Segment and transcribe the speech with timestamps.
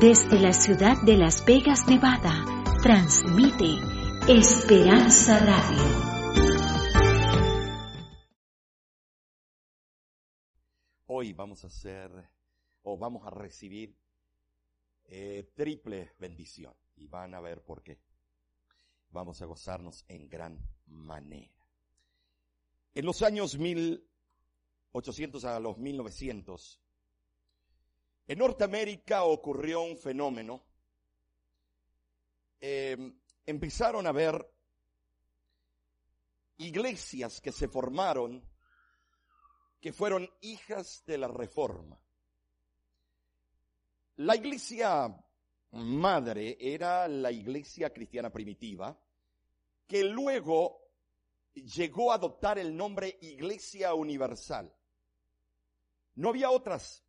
[0.00, 2.42] Desde la ciudad de Las Vegas, Nevada,
[2.82, 3.74] transmite
[4.26, 5.82] Esperanza Radio.
[11.04, 12.10] Hoy vamos a hacer
[12.82, 13.94] o vamos a recibir
[15.04, 18.00] eh, triple bendición y van a ver por qué.
[19.10, 21.68] Vamos a gozarnos en gran manera.
[22.94, 26.80] En los años 1800 a los 1900,
[28.30, 30.62] en Norteamérica ocurrió un fenómeno.
[32.60, 33.12] Em,
[33.44, 34.48] empezaron a ver
[36.58, 38.40] iglesias que se formaron
[39.80, 42.00] que fueron hijas de la reforma.
[44.18, 45.12] La iglesia
[45.72, 48.96] madre era la iglesia cristiana primitiva,
[49.88, 50.88] que luego
[51.54, 54.72] llegó a adoptar el nombre Iglesia Universal.
[56.14, 57.02] No había otras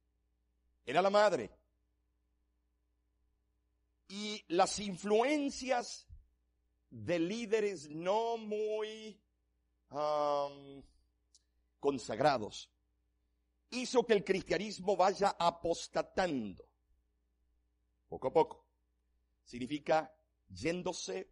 [0.86, 1.52] era la madre.
[4.08, 6.08] Y las influencias
[6.90, 9.20] de líderes no muy
[11.80, 12.70] consagrados
[13.72, 16.66] hizo que el cristianismo vaya apostatando
[18.10, 18.66] poco a poco.
[19.46, 20.14] Significa
[20.50, 21.30] yéndose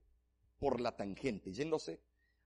[0.57, 2.01] por la tangente, yéndose,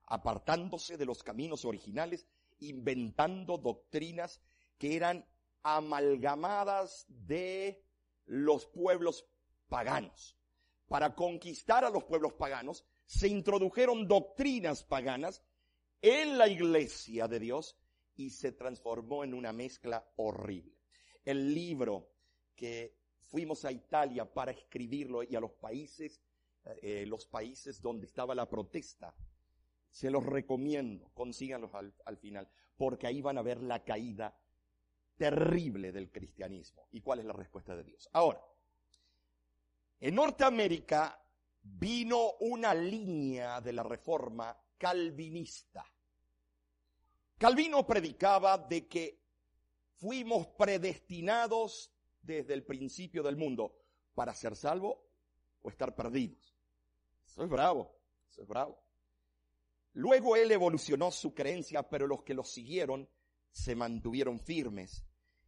[0.05, 2.25] apartándose de los caminos originales,
[2.59, 4.42] inventando doctrinas
[4.77, 5.25] que eran
[5.64, 7.83] amalgamadas de
[8.25, 9.25] los pueblos
[9.67, 10.38] paganos.
[10.88, 15.44] Para conquistar a los pueblos paganos, se introdujeron doctrinas paganas
[16.02, 17.78] en la iglesia de Dios
[18.16, 20.78] y se transformó en una mezcla horrible.
[21.23, 22.11] El libro
[22.55, 26.22] que fuimos a Italia para escribirlo y a los países,
[26.81, 29.16] eh, los países donde estaba la protesta,
[29.89, 34.38] se los recomiendo, consíganlos al, al final, porque ahí van a ver la caída
[35.17, 36.88] terrible del cristianismo.
[36.92, 38.09] ¿Y cuál es la respuesta de Dios?
[38.14, 38.42] Ahora,
[40.00, 41.20] en Norteamérica
[41.61, 45.86] vino una línea de la reforma calvinista.
[47.37, 49.20] Calvino predicaba de que
[49.95, 53.76] fuimos predestinados desde el principio del mundo
[54.14, 54.98] para ser salvos
[55.61, 56.55] o estar perdidos.
[57.26, 57.95] Eso es bravo,
[58.30, 58.83] eso es bravo.
[59.93, 63.08] Luego él evolucionó su creencia, pero los que lo siguieron
[63.52, 65.05] se mantuvieron firmes.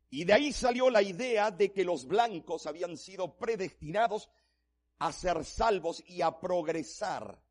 [0.09, 4.29] Y de ahí salió la idea de que los blancos habían sido predestinados
[4.99, 7.41] a ser salvos y a progresar.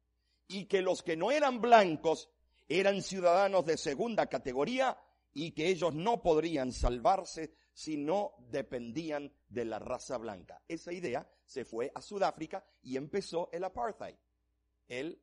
[0.46, 2.30] Y que los que no eran blancos
[2.68, 4.98] eran ciudadanos de segunda categoría
[5.32, 10.62] y que ellos no podrían salvarse si no dependían de la raza blanca.
[10.68, 14.16] Esa idea se fue a Sudáfrica y empezó el apartheid.
[14.86, 15.20] El,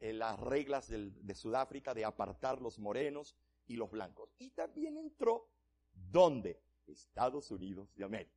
[0.00, 3.36] las reglas de Sudáfrica de apartar los morenos
[3.66, 4.30] y los blancos.
[4.38, 5.50] Y también entró,
[5.92, 6.62] ¿dónde?
[6.88, 8.36] Estados Unidos de América.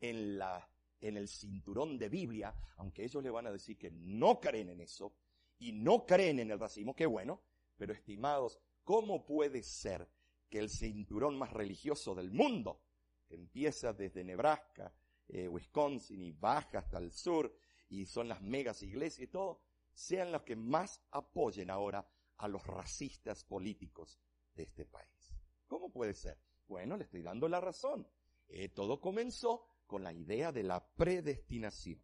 [0.00, 0.68] En la,
[1.00, 4.80] en el cinturón de Biblia, aunque ellos le van a decir que no creen en
[4.80, 5.14] eso
[5.58, 7.42] y no creen en el racismo, qué bueno,
[7.76, 10.08] pero estimados, ¿cómo puede ser
[10.48, 12.80] que el cinturón más religioso del mundo,
[13.26, 14.92] que empieza desde Nebraska,
[15.28, 17.54] eh, Wisconsin y baja hasta el sur,
[17.90, 19.60] y son las megas iglesias y todo,
[19.92, 24.20] sean los que más apoyen ahora a los racistas políticos
[24.54, 25.34] de este país.
[25.66, 26.38] ¿Cómo puede ser?
[26.68, 28.06] Bueno, le estoy dando la razón.
[28.48, 32.00] Eh, todo comenzó con la idea de la predestinación.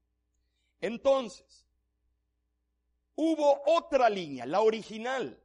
[0.80, 1.66] Entonces,
[3.14, 5.40] hubo otra línea, la original.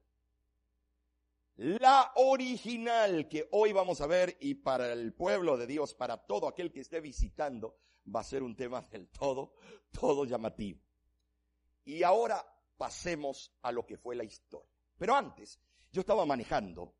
[1.58, 6.48] La original que hoy vamos a ver y para el pueblo de Dios, para todo
[6.48, 7.78] aquel que esté visitando,
[8.14, 9.54] va a ser un tema del todo,
[9.92, 10.80] todo llamativo.
[11.84, 12.46] Y ahora
[12.78, 14.70] pasemos a lo que fue la historia.
[14.98, 15.60] Pero antes,
[15.92, 16.96] yo estaba manejando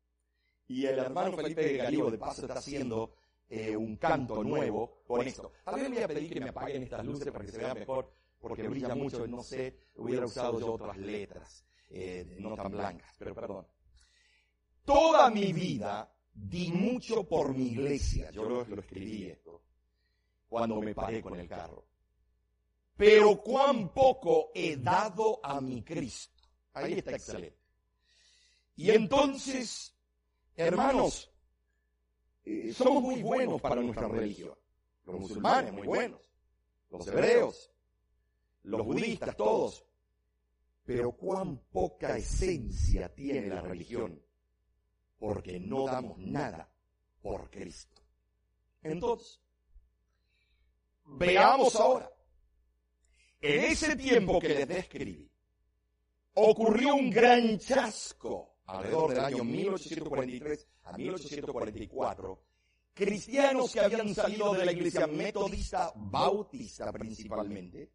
[0.70, 3.16] y el hermano Felipe Galigo de paso está haciendo
[3.48, 5.50] eh, un canto nuevo con esto.
[5.76, 8.08] Le voy a pedir que me apaguen estas luces para que se vea mejor,
[8.38, 13.34] porque brilla mucho, no sé, hubiera usado yo otras letras, eh, no tan blancas, pero
[13.34, 13.66] perdón.
[14.84, 19.64] Toda mi vida di mucho por mi iglesia, yo lo, lo escribí esto,
[20.48, 21.84] cuando me paré con el carro.
[22.96, 26.40] Pero cuán poco he dado a mi Cristo.
[26.74, 27.58] Ahí está excelente.
[28.76, 29.96] Y entonces
[30.56, 31.32] Hermanos,
[32.44, 34.54] eh, somos muy buenos para nuestra religión.
[35.06, 36.20] Los musulmanes, muy buenos.
[36.90, 37.70] Los hebreos,
[38.62, 39.86] los budistas, todos.
[40.84, 44.20] Pero cuán poca esencia tiene la religión,
[45.18, 46.68] porque no damos nada
[47.22, 48.02] por Cristo.
[48.82, 49.40] Entonces,
[51.04, 52.10] veamos ahora.
[53.40, 55.30] En ese tiempo que les describí,
[56.34, 62.42] ocurrió un gran chasco alrededor del año 1843 a 1844,
[62.94, 67.90] cristianos que habían salido de la iglesia metodista, bautista principalmente,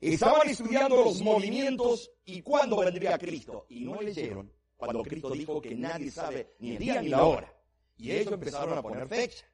[0.00, 3.66] estaban estudiando los movimientos y cuándo vendría Cristo.
[3.68, 7.52] Y no leyeron cuando Cristo dijo que nadie sabe ni el día ni la hora.
[7.96, 9.46] Y ellos empezaron a poner fecha.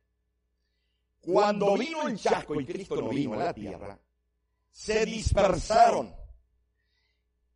[1.21, 3.99] Cuando vino el chasco y Cristo no vino a la tierra,
[4.71, 6.15] se dispersaron.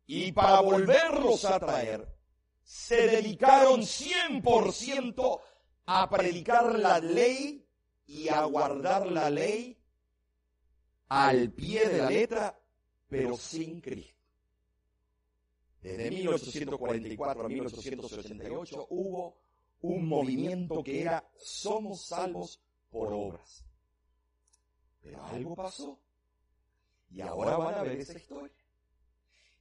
[0.05, 2.14] Y para volverlos a traer,
[2.65, 5.39] se dedicaron 100%
[5.85, 7.63] a predicar la ley
[8.07, 9.77] y a guardar la ley
[11.07, 12.59] al pie de la letra,
[13.07, 14.15] pero sin Cristo.
[15.79, 19.37] Desde 1844 a 1888 hubo
[19.81, 22.59] un movimiento que era somos salvos
[22.89, 23.63] por obras.
[25.03, 25.99] Pero algo pasó.
[27.11, 28.64] Y ahora van a ver esa historia.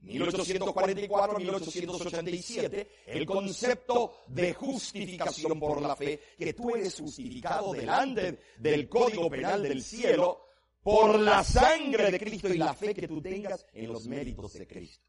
[0.04, 9.30] 1844-1887, el concepto de justificación por la fe, que tú eres justificado delante del Código
[9.30, 10.42] Penal del cielo
[10.82, 14.66] por la sangre de Cristo y la fe que tú tengas en los méritos de
[14.66, 15.08] Cristo.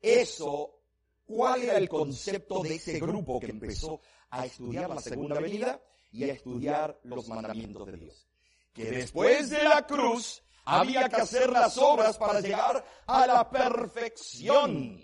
[0.00, 0.78] Eso,
[1.26, 4.00] ¿cuál era el concepto de ese grupo que empezó
[4.30, 5.82] a estudiar la segunda venida
[6.12, 8.28] y a estudiar los mandamientos de Dios?
[8.72, 15.00] Que después de la cruz, había que hacer las obras para llegar a la perfección.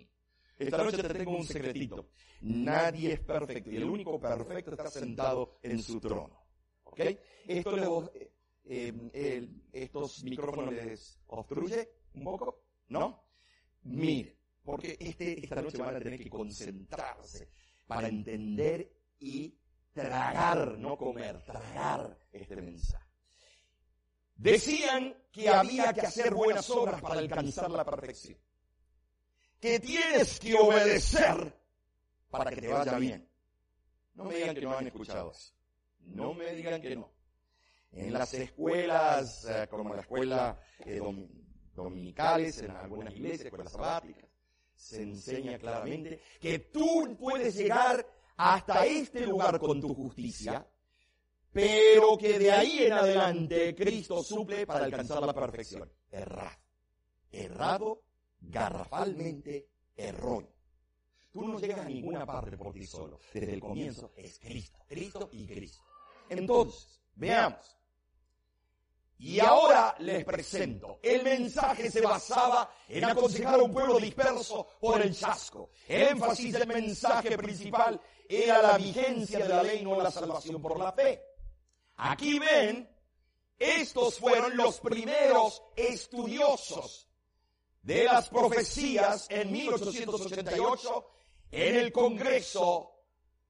[0.59, 2.11] Esta noche te tengo un secretito.
[2.43, 6.39] Nadie es perfecto y el único perfecto está sentado en su trono.
[6.85, 7.01] ¿Ok?
[7.47, 8.13] Esto
[8.67, 13.25] eh, estos micrófonos les obstruye un poco, ¿no?
[13.85, 17.51] Mire, porque este, esta noche van a tener que concentrarse
[17.87, 19.59] para entender y
[19.93, 23.04] tragar, no comer, tragar este mensaje.
[24.37, 28.39] Decían que había que hacer buenas obras para alcanzar la perfección.
[29.61, 31.57] Que tienes que obedecer
[32.31, 33.29] para que te vaya bien.
[34.15, 35.53] No me digan que no han escuchado eso.
[36.01, 37.11] No me digan que no.
[37.93, 41.01] En las escuelas, eh, como la escuela eh,
[41.75, 44.29] dominicales, en algunas iglesias, escuelas sabáticas,
[44.75, 50.67] se enseña claramente que tú puedes llegar hasta este lugar con tu justicia,
[51.55, 55.89] pero que de ahí en adelante Cristo suple para alcanzar la perfección.
[56.11, 56.59] Errado.
[57.31, 58.03] Errado,
[58.41, 60.53] garrafalmente erróneo.
[61.31, 63.21] Tú no llegas a ninguna parte por ti solo.
[63.33, 65.85] Desde el comienzo es Cristo, Cristo y Cristo.
[66.29, 67.77] Entonces, veamos.
[69.19, 70.99] Y ahora les presento.
[71.01, 75.71] El mensaje se basaba en aconsejar a un pueblo disperso por el chasco.
[75.87, 80.77] El énfasis del mensaje principal era la vigencia de la ley, no la salvación por
[80.79, 81.34] la fe.
[81.97, 82.89] Aquí ven,
[83.59, 87.09] estos fueron los primeros estudiosos
[87.83, 91.07] de las profecías en 1888
[91.53, 92.91] en el Congreso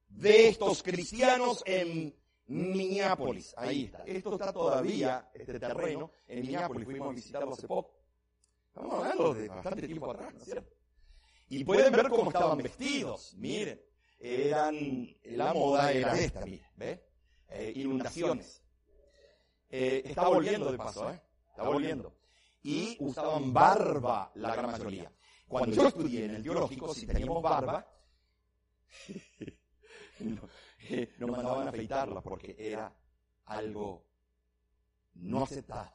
[0.07, 2.15] de estos cristianos en
[2.47, 3.53] Minneapolis.
[3.57, 4.03] Ahí está.
[4.05, 6.85] Esto está todavía, este terreno, en Minneapolis.
[6.85, 7.95] Fuimos a visitarlo hace poco.
[8.67, 10.75] Estamos hablando de bastante tiempo atrás, ¿no es cierto?
[11.49, 13.33] Y pueden ver cómo estaban vestidos.
[13.37, 13.81] Miren,
[14.19, 17.01] eran, la moda era esta, miren.
[17.49, 18.61] Eh, inundaciones.
[19.69, 21.21] Eh, está volviendo de paso, ¿eh?
[21.49, 22.15] Está volviendo.
[22.63, 25.11] Y usaban barba la gran mayoría.
[25.47, 27.87] Cuando yo estudié en el biológico, si teníamos barba,
[30.19, 30.49] nos
[31.29, 32.91] mandaban a afeitarla porque era
[33.45, 34.05] algo
[35.15, 35.93] no aceptado.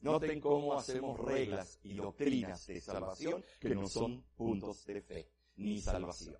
[0.00, 5.80] Noten cómo hacemos reglas y doctrinas de salvación que no son puntos de fe ni
[5.80, 6.38] salvación.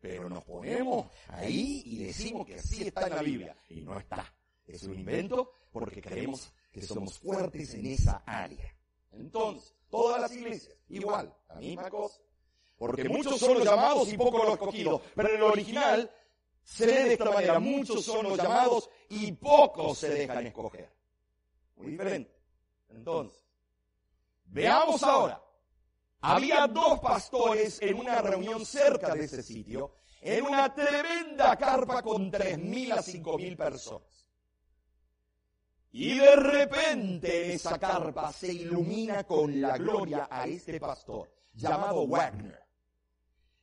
[0.00, 3.56] Pero nos ponemos ahí y decimos que así está en la Biblia.
[3.68, 4.32] Y no está.
[4.66, 8.74] Es un invento porque creemos que somos fuertes en esa área.
[9.12, 12.20] Entonces, todas las iglesias, igual, la misma cosa.
[12.76, 15.02] Porque muchos son los llamados y pocos los escogidos.
[15.16, 16.10] Pero en el original
[16.62, 17.58] se lee de esta manera.
[17.58, 20.92] Muchos son los llamados y pocos se dejan escoger.
[21.76, 22.32] Muy diferente.
[22.90, 23.42] Entonces,
[24.44, 25.42] veamos ahora
[26.20, 32.30] había dos pastores en una reunión cerca de ese sitio, en una tremenda carpa con
[32.30, 34.26] tres mil a cinco mil personas.
[35.92, 42.06] Y de repente en esa carpa se ilumina con la gloria a este pastor, llamado
[42.06, 42.60] Wagner.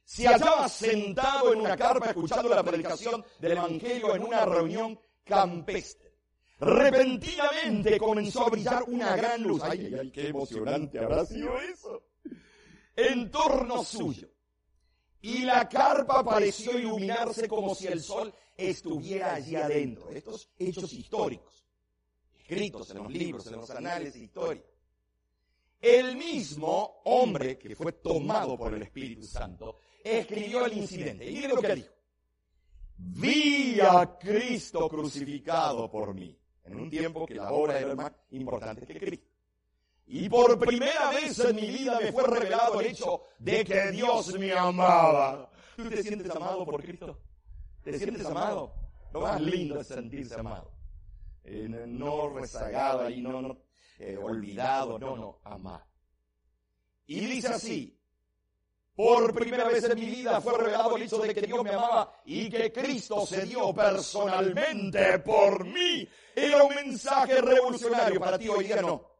[0.03, 6.13] Se hallaba sentado en una carpa escuchando la predicación del Evangelio en una reunión campestre.
[6.59, 9.61] Repentinamente comenzó a brillar una gran luz.
[9.63, 10.11] ¡Ay, ay, ay!
[10.11, 12.01] ¡Qué emocionante habrá sido eso!
[12.95, 14.29] En torno suyo.
[15.21, 20.09] Y la carpa pareció iluminarse como si el sol estuviera allí adentro.
[20.11, 21.65] Estos hechos históricos,
[22.37, 24.63] escritos en los libros, en los anales de historia.
[25.81, 31.29] El mismo hombre que fue tomado por el Espíritu Santo escribió el incidente.
[31.29, 31.93] Y miren lo que dijo.
[32.97, 36.37] vi a Cristo crucificado por mí.
[36.63, 39.34] En un tiempo que la obra era más importante que Cristo.
[40.07, 44.37] Y por primera vez en mi vida me fue revelado el hecho de que Dios
[44.37, 45.49] me amaba.
[45.75, 47.19] ¿Tú te sientes amado por Cristo?
[47.83, 48.73] ¿Te sientes amado?
[49.13, 50.71] Lo más lindo es sentirse amado.
[51.43, 53.57] Eh, no rezagado y no, no
[53.99, 55.85] eh, olvidado, no, no, amado.
[57.07, 57.99] Y dice así,
[58.95, 62.13] por primera vez en mi vida fue revelado el hecho de que Dios me amaba
[62.25, 66.07] y que Cristo se dio personalmente por mí.
[66.35, 68.19] Era un mensaje revolucionario.
[68.19, 69.14] Para ti hoy día no.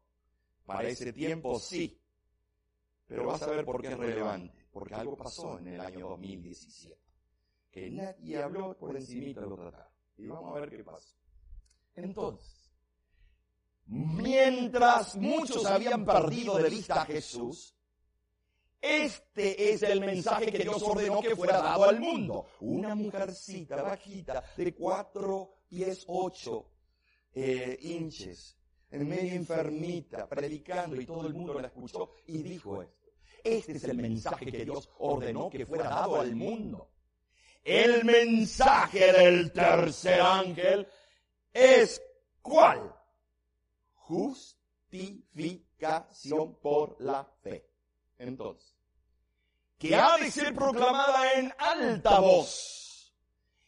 [0.66, 1.98] Para ese tiempo sí.
[3.06, 4.66] Pero vas a ver por qué es relevante.
[4.70, 7.00] Porque algo pasó en el año 2017.
[7.70, 9.90] Que nadie habló por encima de lo tratado.
[10.18, 11.14] Y vamos a ver qué pasó.
[11.94, 12.70] Entonces,
[13.86, 17.74] mientras muchos habían perdido de vista a Jesús,
[18.80, 22.46] este es el mensaje que Dios ordenó que fuera dado al mundo.
[22.60, 26.70] Una mujercita bajita de cuatro pies ocho
[27.32, 28.56] eh, inches,
[28.90, 32.94] en medio enfermita, predicando y todo el mundo la escuchó y dijo esto.
[33.42, 36.90] Este es el mensaje que Dios ordenó que fuera dado al mundo.
[37.62, 40.88] El mensaje del tercer ángel
[41.52, 42.02] es
[42.42, 42.92] ¿cuál?
[43.94, 47.70] Justificación por la fe.
[48.18, 48.74] Entonces,
[49.78, 52.85] que ha de ser proclamada en alta voz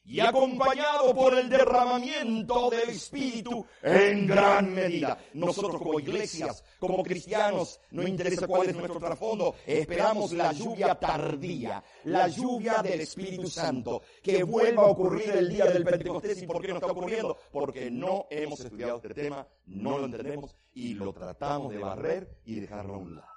[0.08, 5.18] y acompañado por el derramamiento del Espíritu en gran medida.
[5.34, 11.84] Nosotros como iglesias, como cristianos, no interesa cuál es nuestro trasfondo, esperamos la lluvia tardía,
[12.04, 16.42] la lluvia del Espíritu Santo, que vuelva a ocurrir el día del Pentecostés.
[16.42, 17.36] ¿Y por qué no está ocurriendo?
[17.52, 22.60] Porque no hemos estudiado este tema, no lo entendemos y lo tratamos de barrer y
[22.60, 23.28] dejarlo a un lado.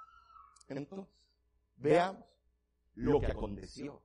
[0.69, 1.13] Entonces,
[1.75, 2.23] veamos
[2.93, 4.01] lo que aconteció.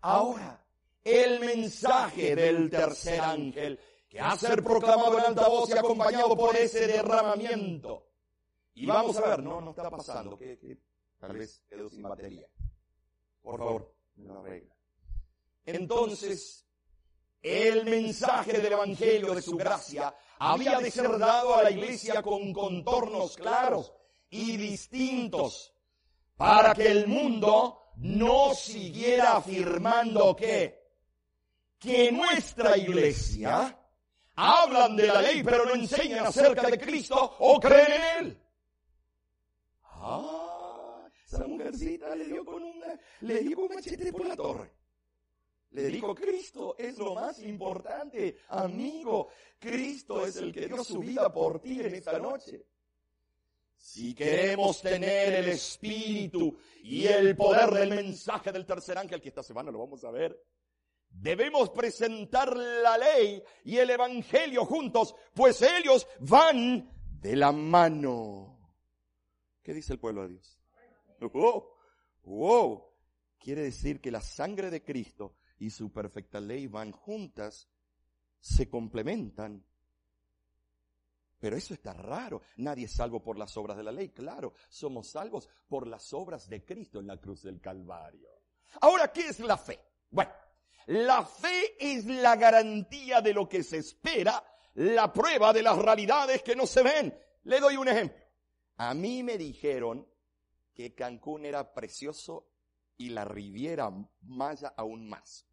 [0.00, 0.65] Ahora,
[1.06, 6.56] el mensaje del tercer ángel, que ha ser proclamado en alta voz y acompañado por
[6.56, 8.08] ese derramamiento.
[8.74, 10.78] Y vamos a ver, no, no está pasando, que,
[11.20, 12.48] tal vez quedó sin batería.
[13.40, 14.74] Por favor, me lo arregla.
[15.64, 16.66] Entonces,
[17.40, 22.52] el mensaje del Evangelio de su gracia había de ser dado a la iglesia con
[22.52, 23.92] contornos claros
[24.28, 25.72] y distintos
[26.36, 30.85] para que el mundo no siguiera afirmando que
[31.86, 33.78] que nuestra iglesia
[34.34, 38.42] hablan de la ley pero no enseñan acerca de Cristo o creen en Él.
[39.84, 44.72] Ah, esa mujercita le dio con una, le dio un machete por la torre.
[45.70, 49.28] Le dijo, Cristo es lo más importante, amigo.
[49.58, 52.66] Cristo es el que dio su vida por ti en esta noche.
[53.76, 59.42] Si queremos tener el espíritu y el poder del mensaje del tercer ángel, que esta
[59.42, 60.36] semana lo vamos a ver,
[61.20, 68.58] Debemos presentar la ley y el evangelio juntos, pues ellos van de la mano.
[69.62, 70.60] ¿Qué dice el pueblo de Dios?
[71.20, 71.64] Wow,
[72.22, 72.84] wow.
[73.38, 77.68] Quiere decir que la sangre de Cristo y su perfecta ley van juntas,
[78.38, 79.64] se complementan.
[81.38, 82.42] Pero eso está raro.
[82.58, 84.10] Nadie es salvo por las obras de la ley.
[84.10, 88.28] Claro, somos salvos por las obras de Cristo en la cruz del Calvario.
[88.80, 89.80] Ahora, ¿qué es la fe?
[90.10, 90.30] Bueno,
[90.86, 94.42] la fe es la garantía de lo que se espera,
[94.74, 97.18] la prueba de las realidades que no se ven.
[97.42, 98.24] Le doy un ejemplo.
[98.76, 100.08] A mí me dijeron
[100.72, 102.52] que Cancún era precioso
[102.96, 103.90] y la Riviera
[104.22, 105.46] Maya aún más.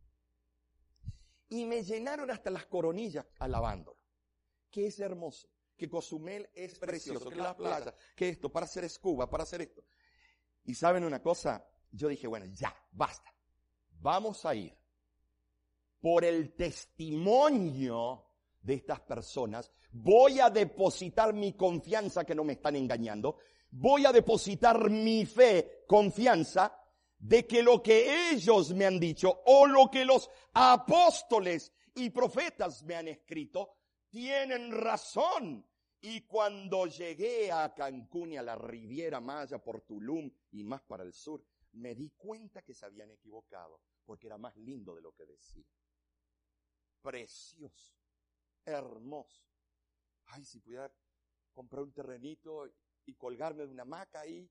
[1.49, 3.97] Y me llenaron hasta las coronillas alabándolo.
[4.69, 9.29] Que es hermoso, que Cozumel es precioso, que la playa, que esto, para hacer escuba,
[9.29, 9.83] para hacer esto.
[10.63, 13.33] Y saben una cosa, yo dije, bueno, ya, basta.
[13.99, 14.82] Vamos a ir
[16.03, 18.25] por el testimonio
[18.61, 23.37] de estas personas, voy a depositar mi confianza que no me están engañando,
[23.71, 26.77] voy a depositar mi fe, confianza,
[27.17, 32.83] de que lo que ellos me han dicho o lo que los apóstoles y profetas
[32.83, 33.77] me han escrito,
[34.09, 35.65] tienen razón.
[36.01, 41.03] Y cuando llegué a Cancún y a la Riviera Maya por Tulum y más para
[41.03, 41.41] el sur,
[41.71, 45.63] me di cuenta que se habían equivocado, porque era más lindo de lo que decía
[47.03, 47.93] precioso,
[48.65, 49.43] hermoso.
[50.27, 50.91] Ay, si pudiera
[51.53, 52.65] comprar un terrenito
[53.05, 54.49] y colgarme de una hamaca ahí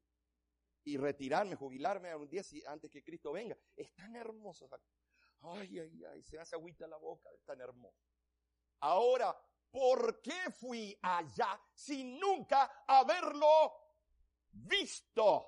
[0.84, 3.56] y retirarme, jubilarme un día antes que Cristo venga.
[3.74, 4.68] Es tan hermoso.
[5.40, 8.06] Ay, ay, ay, se hace agüita la boca, es tan hermoso.
[8.80, 9.34] Ahora,
[9.70, 13.72] ¿por qué fui allá sin nunca haberlo
[14.50, 15.46] visto?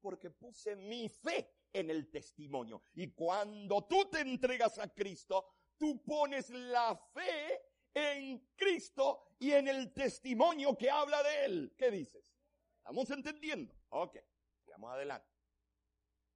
[0.00, 2.82] Porque puse mi fe en el testimonio.
[2.94, 7.60] Y cuando tú te entregas a Cristo, tú pones la fe
[7.94, 11.74] en Cristo y en el testimonio que habla de Él.
[11.76, 12.34] ¿Qué dices?
[12.78, 13.74] ¿Estamos entendiendo?
[13.90, 14.18] Ok,
[14.66, 15.28] vamos adelante.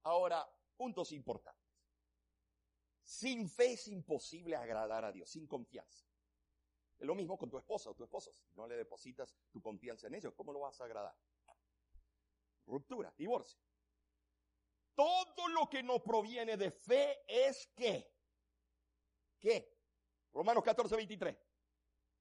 [0.03, 1.59] Ahora, puntos importantes.
[3.03, 6.05] Sin fe es imposible agradar a Dios, sin confianza.
[6.99, 8.31] Es lo mismo con tu esposa o tu esposo.
[8.31, 11.15] Si no le depositas tu confianza en ellos, ¿cómo lo vas a agradar?
[12.65, 13.59] Ruptura, divorcio.
[14.93, 18.11] Todo lo que no proviene de fe es que,
[19.39, 19.75] ¿qué?
[20.33, 21.37] Romanos 14, 23.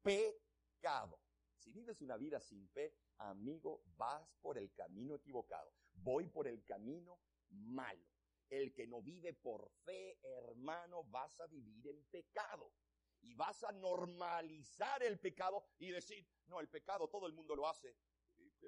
[0.03, 1.21] Pecado.
[1.57, 5.73] Si vives una vida sin fe, amigo, vas por el camino equivocado.
[5.93, 7.21] Voy por el camino
[7.51, 8.05] malo.
[8.49, 12.73] El que no vive por fe, hermano, vas a vivir en pecado
[13.21, 17.69] y vas a normalizar el pecado y decir, no, el pecado todo el mundo lo
[17.69, 17.95] hace.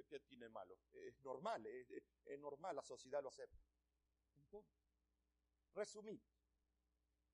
[0.09, 0.79] ¿Qué, tiene malo?
[0.93, 3.59] Es normal, es, normal, la sociedad lo acepta.
[5.73, 6.21] Resumir,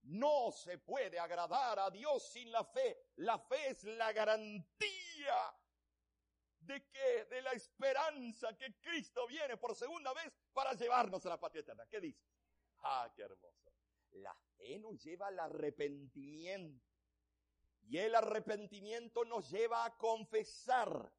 [0.02, 2.96] no se puede agradar a Dios sin la fe.
[3.16, 5.54] La fe es la garantía
[6.60, 11.40] de que, de la esperanza que Cristo viene por segunda vez para llevarnos a la
[11.40, 11.86] patria eterna.
[11.86, 12.24] ¿Qué dice?
[12.78, 13.72] Ah, qué hermoso.
[14.12, 16.84] La fe nos lleva al arrepentimiento.
[17.82, 21.12] Y el arrepentimiento nos lleva a confesar.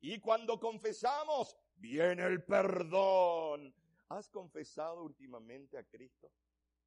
[0.00, 3.74] Y cuando confesamos, viene el perdón.
[4.08, 6.32] ¿Has confesado últimamente a Cristo?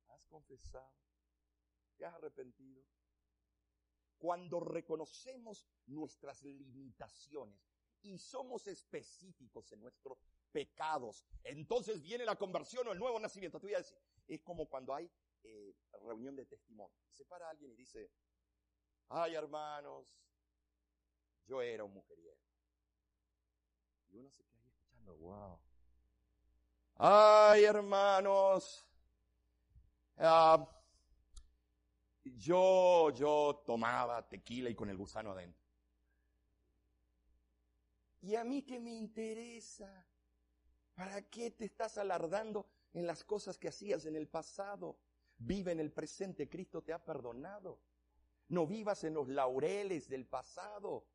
[0.09, 0.91] ¿Has confesado?
[1.97, 2.83] ¿Te has arrepentido?
[4.17, 7.59] Cuando reconocemos nuestras limitaciones
[8.01, 10.17] y somos específicos en nuestros
[10.51, 13.59] pecados, entonces viene la conversión o el nuevo nacimiento.
[13.59, 13.97] Te voy a decir,
[14.27, 15.11] es como cuando hay
[15.43, 16.95] eh, reunión de testimonio.
[17.11, 18.09] Se para alguien y dice,
[19.09, 20.07] ay hermanos,
[21.45, 22.37] yo era un mujeriego.
[24.09, 25.59] Y uno se queda ahí escuchando, wow.
[26.95, 28.87] Ay hermanos,
[30.17, 30.82] ah,
[32.23, 35.61] yo, yo tomaba tequila y con el gusano adentro.
[38.21, 40.07] ¿Y a mí qué me interesa?
[40.95, 44.97] ¿Para qué te estás alardando en las cosas que hacías en el pasado?
[45.37, 47.79] Vive en el presente, Cristo te ha perdonado.
[48.47, 51.05] No vivas en los laureles del pasado.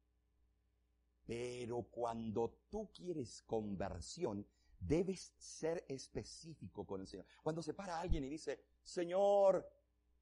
[1.25, 4.47] Pero cuando tú quieres conversión,
[4.79, 7.27] debes ser específico con el Señor.
[7.43, 9.67] Cuando se para alguien y dice, Señor,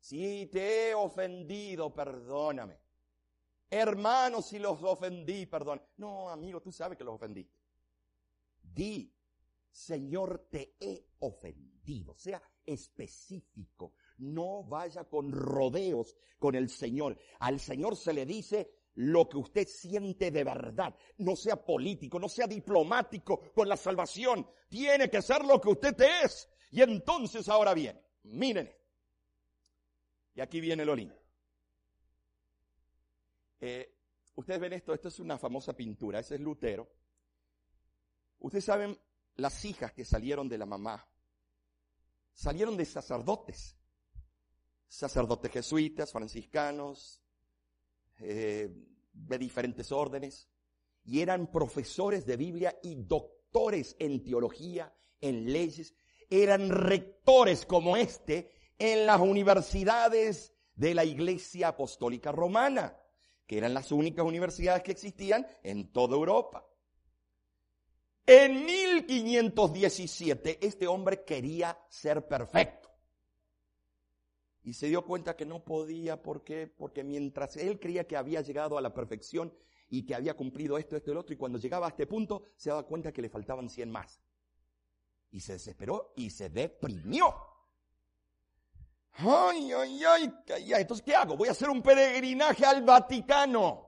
[0.07, 2.79] si te he ofendido, perdóname.
[3.69, 5.83] Hermano, si los ofendí, perdón.
[5.97, 7.59] No, amigo, tú sabes que los ofendiste.
[8.62, 9.12] Di,
[9.69, 12.14] Señor, te he ofendido.
[12.16, 13.95] Sea específico.
[14.19, 17.19] No vaya con rodeos con el Señor.
[17.40, 20.95] Al Señor se le dice lo que usted siente de verdad.
[21.19, 24.49] No sea político, no sea diplomático con la salvación.
[24.69, 26.49] Tiene que ser lo que usted es.
[26.71, 28.73] Y entonces ahora bien, miren.
[30.37, 31.20] Y aquí viene lo lindo.
[33.59, 33.99] Eh,
[34.37, 36.88] ustedes ven esto, esto es una famosa pintura, ese es Lutero.
[38.38, 38.96] Ustedes saben,
[39.37, 41.09] las hijas que salieron de la mamá,
[42.33, 43.77] salieron de sacerdotes
[44.88, 47.22] sacerdotes jesuitas, franciscanos,
[48.18, 48.70] eh,
[49.12, 50.49] de diferentes órdenes,
[51.05, 55.94] y eran profesores de Biblia y doctores en teología, en leyes,
[56.29, 62.98] eran rectores como este en las universidades de la Iglesia Apostólica Romana,
[63.46, 66.66] que eran las únicas universidades que existían en toda Europa.
[68.26, 72.90] En 1517 este hombre quería ser perfecto.
[74.64, 76.66] Y se dio cuenta que no podía, ¿por qué?
[76.66, 79.54] Porque mientras él creía que había llegado a la perfección
[79.88, 82.42] y que había cumplido esto, esto y el otro, y cuando llegaba a este punto,
[82.56, 84.20] se daba cuenta que le faltaban 100 más.
[85.30, 87.32] Y se desesperó y se deprimió.
[89.18, 91.37] Ay, ay, ay, entonces ¿qué hago?
[91.37, 93.85] Voy a hacer un peregrinaje al Vaticano.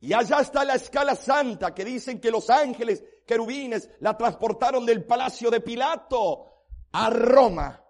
[0.00, 5.04] Y allá está la escala santa que dicen que los ángeles querubines la transportaron del
[5.04, 7.84] palacio de Pilato a Roma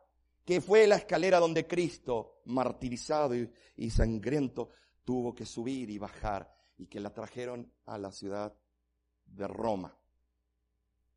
[0.45, 4.71] que fue la escalera donde Cristo, martirizado y, sangriento,
[5.05, 8.55] tuvo que subir y bajar y que la trajeron a la ciudad
[9.25, 9.97] de Roma.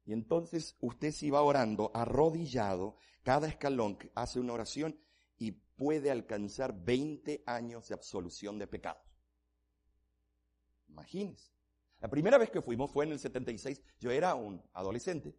[0.08, 5.00] Y entonces usted se va orando arrodillado, cada escalón hace una oración
[5.38, 9.04] y puede alcanzar 20 años de absolución de pecados.
[10.88, 11.52] Imagínense.
[12.00, 15.38] La primera vez que fuimos fue en el 76, yo era un adolescente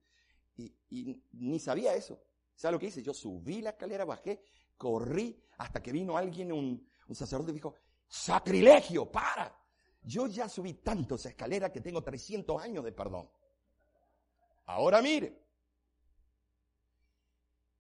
[0.57, 2.21] y ni sabía eso.
[2.59, 3.05] ¿Sabes lo que hice?
[3.05, 4.43] Yo subí la escalera, bajé,
[4.77, 7.77] corrí hasta que vino alguien, un, sacerdote, y dijo,
[8.09, 9.57] sacrilegio, para.
[10.03, 13.31] Yo ya subí tanto esa escalera que tengo 300 años de perdón.
[14.69, 15.35] Ahora mire,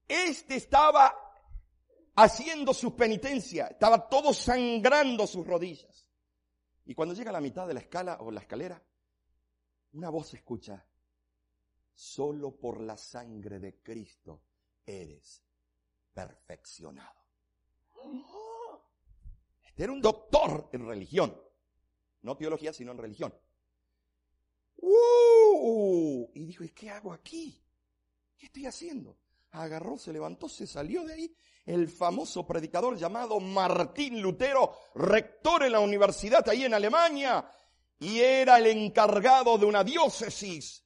[0.07, 1.15] Este estaba
[2.17, 6.09] haciendo su penitencia, estaba todo sangrando sus rodillas.
[6.87, 8.83] Y cuando llega a la mitad de la escala o la escalera,
[9.93, 10.83] una voz escucha,
[11.93, 14.45] solo por la sangre de Cristo
[14.87, 15.43] eres
[16.15, 17.21] perfeccionado.
[19.67, 21.39] Este era un doctor en religión,
[22.23, 23.35] no teología, sino en religión.
[26.35, 27.61] Y dijo, ¿y qué hago aquí?
[28.37, 29.19] ¿Qué estoy haciendo?
[29.51, 31.37] Agarró, se levantó, se salió de ahí.
[31.67, 37.51] El famoso predicador llamado Martín Lutero, rector en la universidad ahí en Alemania,
[37.99, 40.85] y era el encargado de una diócesis.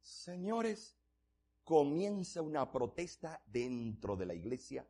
[0.00, 0.96] Señores,
[1.62, 4.86] comienza una protesta dentro de la iglesia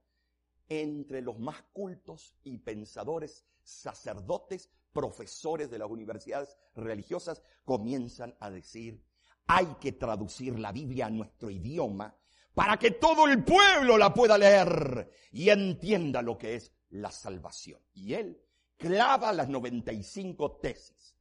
[0.68, 9.04] entre los más cultos y pensadores, sacerdotes, profesores de las universidades religiosas, comienzan a decir,
[9.46, 12.16] hay que traducir la Biblia a nuestro idioma
[12.54, 17.82] para que todo el pueblo la pueda leer y entienda lo que es la salvación.
[17.92, 18.40] Y él
[18.78, 21.16] clava las 95 tesis.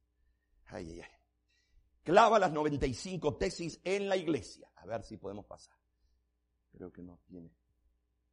[0.66, 1.08] Ay, ay, ay.
[2.04, 4.70] Clava las 95 tesis en la iglesia.
[4.76, 5.76] A ver si podemos pasar.
[6.70, 7.50] Creo que no tiene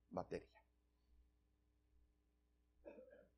[0.09, 0.50] batería.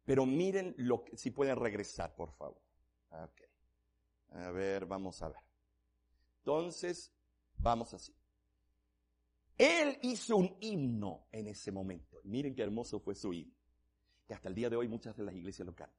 [0.06, 2.62] Pero miren lo que, si pueden regresar, por favor.
[3.10, 3.48] Okay.
[4.32, 5.42] A ver, vamos a ver.
[6.40, 7.14] Entonces,
[7.58, 8.14] vamos así.
[9.58, 12.20] Él hizo un himno en ese momento.
[12.24, 13.56] Miren qué hermoso fue su himno.
[14.28, 15.98] Que hasta el día de hoy muchas de las iglesias lo cantan.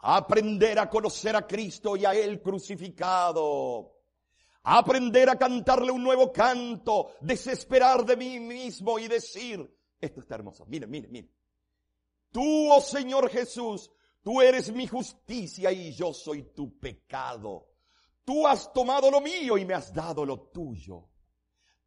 [0.00, 3.94] Aprender a conocer a Cristo y a Él crucificado.
[4.62, 7.14] Aprender a cantarle un nuevo canto.
[7.20, 10.66] Desesperar de mí mismo y decir, esto está hermoso.
[10.66, 11.37] Miren, miren, miren.
[12.38, 13.90] Tú, oh Señor Jesús,
[14.22, 17.66] tú eres mi justicia y yo soy tu pecado.
[18.24, 21.08] Tú has tomado lo mío y me has dado lo tuyo.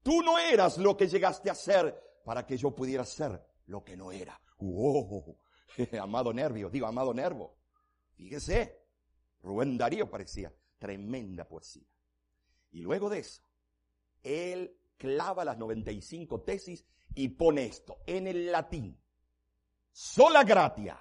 [0.04, 3.96] Tú no eras lo que llegaste a ser para que yo pudiera ser lo que
[3.96, 4.42] no era.
[4.60, 5.38] ¡Wow!
[6.02, 7.56] amado Nervio, digo, amado Nervo.
[8.16, 8.78] Fíjese,
[9.44, 11.88] Rubén Darío parecía tremenda poesía.
[12.72, 13.42] Y luego de eso,
[14.22, 16.86] él clava las 95 tesis
[17.16, 19.02] y pone esto en el latín.
[19.92, 21.00] Sola gratia,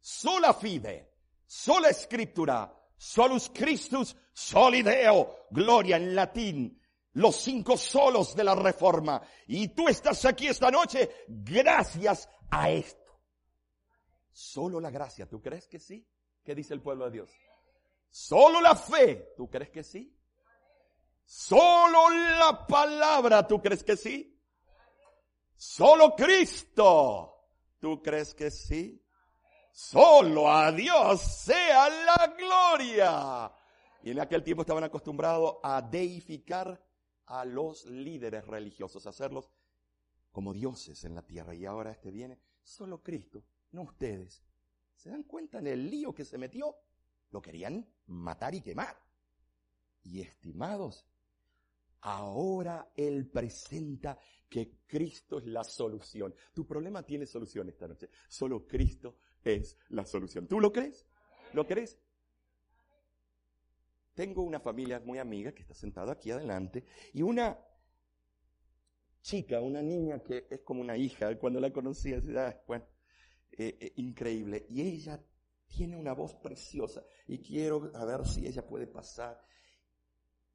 [0.00, 1.14] sola fide,
[1.46, 9.22] sola escritura, solus Christus, solideo, gloria en latín, los cinco solos de la reforma.
[9.46, 13.20] Y tú estás aquí esta noche gracias a esto.
[14.32, 16.06] Solo la gracia, ¿tú crees que sí?
[16.44, 17.30] ¿Qué dice el pueblo de Dios?
[18.10, 20.16] Solo la fe, ¿tú crees que sí?
[21.24, 24.38] Solo la palabra, ¿tú crees que sí?
[25.56, 27.33] Solo Cristo,
[27.84, 28.98] ¿tú crees que sí?
[29.70, 33.52] Solo a Dios sea la gloria.
[34.02, 36.82] Y en aquel tiempo estaban acostumbrados a deificar
[37.26, 39.50] a los líderes religiosos, hacerlos
[40.32, 41.54] como dioses en la tierra.
[41.54, 44.42] Y ahora este viene, solo Cristo, no ustedes.
[44.94, 46.74] ¿Se dan cuenta en el lío que se metió?
[47.32, 48.96] Lo querían matar y quemar.
[50.04, 51.06] Y estimados,
[52.04, 56.34] ahora Él presenta que Cristo es la solución.
[56.52, 58.08] Tu problema tiene solución esta noche.
[58.28, 60.46] Solo Cristo es la solución.
[60.46, 61.06] ¿Tú lo crees?
[61.52, 61.98] ¿Lo crees?
[64.14, 67.58] Tengo una familia muy amiga que está sentada aquí adelante y una
[69.22, 72.86] chica, una niña que es como una hija, cuando la conocí, ah, bueno,
[73.50, 74.66] eh, eh, increíble.
[74.68, 75.24] Y ella
[75.66, 79.42] tiene una voz preciosa y quiero a ver si ella puede pasar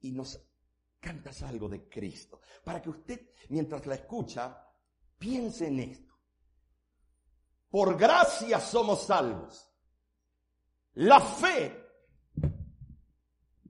[0.00, 0.40] y nos
[1.00, 4.66] cantas algo de Cristo, para que usted, mientras la escucha,
[5.18, 6.14] piense en esto.
[7.70, 9.68] Por gracia somos salvos.
[10.94, 11.86] La fe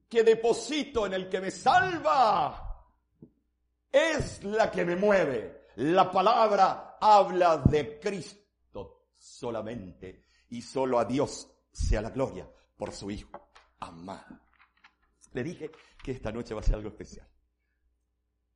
[0.09, 2.85] que deposito en el que me salva
[3.91, 5.67] es la que me mueve.
[5.77, 13.11] La palabra habla de Cristo solamente y solo a Dios sea la gloria por su
[13.11, 14.50] Hijo amado.
[15.33, 15.71] Le dije
[16.03, 17.29] que esta noche va a ser algo especial.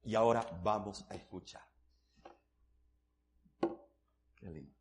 [0.02, 1.66] Y ahora vamos a escuchar.
[4.36, 4.73] Qué lindo.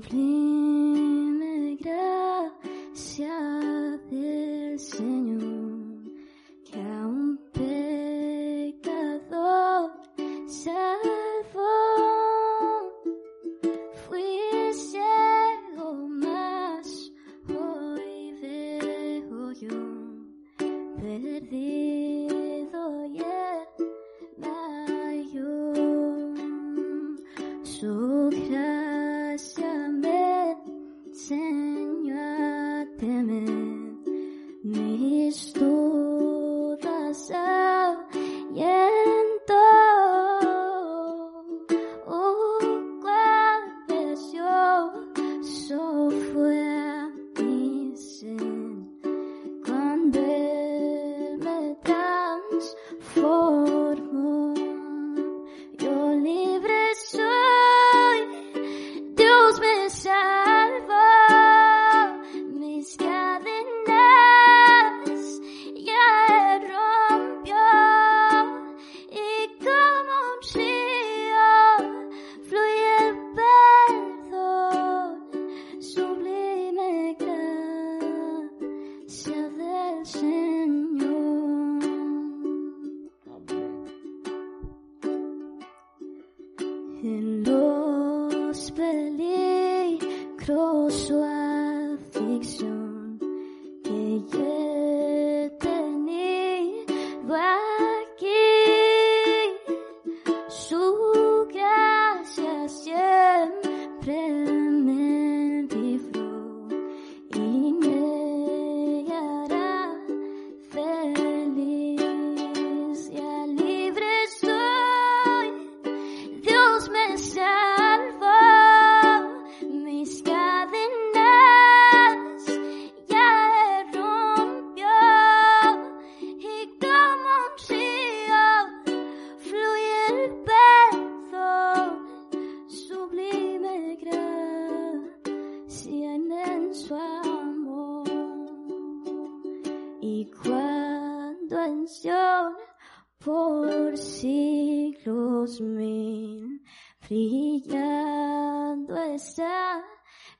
[0.00, 0.69] Sublime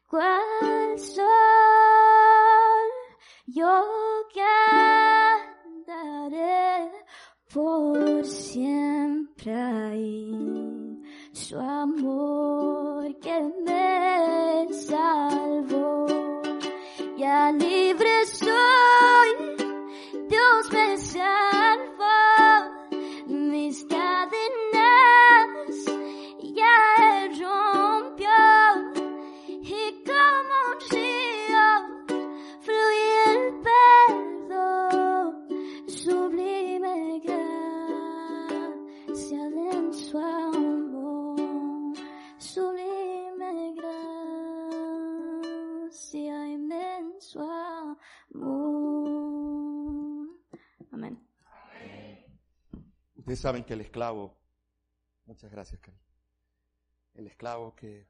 [0.07, 1.27] cual sol,
[3.47, 3.85] yo
[5.75, 6.91] cantaré
[7.53, 11.01] por siempre ahí.
[11.33, 16.07] Su amor que me salvó.
[17.17, 19.31] Ya libre soy,
[20.29, 21.50] Dios me salvó,
[53.31, 54.37] Ustedes saben que el esclavo,
[55.25, 55.97] muchas gracias, Cari.
[57.15, 58.09] El esclavo que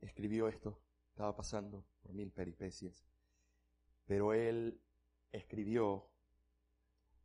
[0.00, 3.04] escribió esto estaba pasando por mil peripecias,
[4.06, 4.80] pero él
[5.32, 6.08] escribió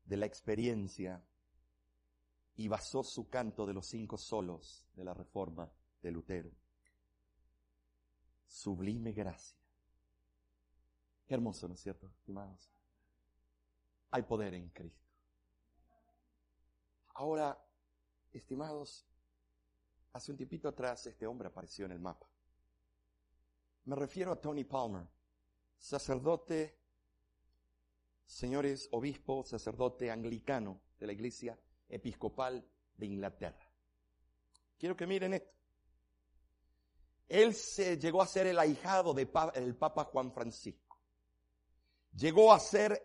[0.05, 1.23] de la experiencia
[2.55, 5.71] y basó su canto de los cinco solos de la reforma
[6.01, 6.49] de Lutero.
[8.47, 9.59] Sublime gracia.
[11.27, 12.71] Qué hermoso, ¿no es cierto, estimados?
[14.09, 15.02] Hay poder en Cristo.
[17.15, 17.57] Ahora,
[18.31, 19.05] estimados,
[20.13, 22.27] hace un tiempito atrás este hombre apareció en el mapa.
[23.85, 25.05] Me refiero a Tony Palmer,
[25.77, 26.79] sacerdote,
[28.25, 33.69] señores obispo, sacerdote anglicano de la iglesia episcopal de Inglaterra.
[34.77, 35.51] Quiero que miren esto.
[37.27, 40.99] Él se llegó a ser el ahijado del Papa Juan Francisco.
[42.15, 43.01] Llegó a ser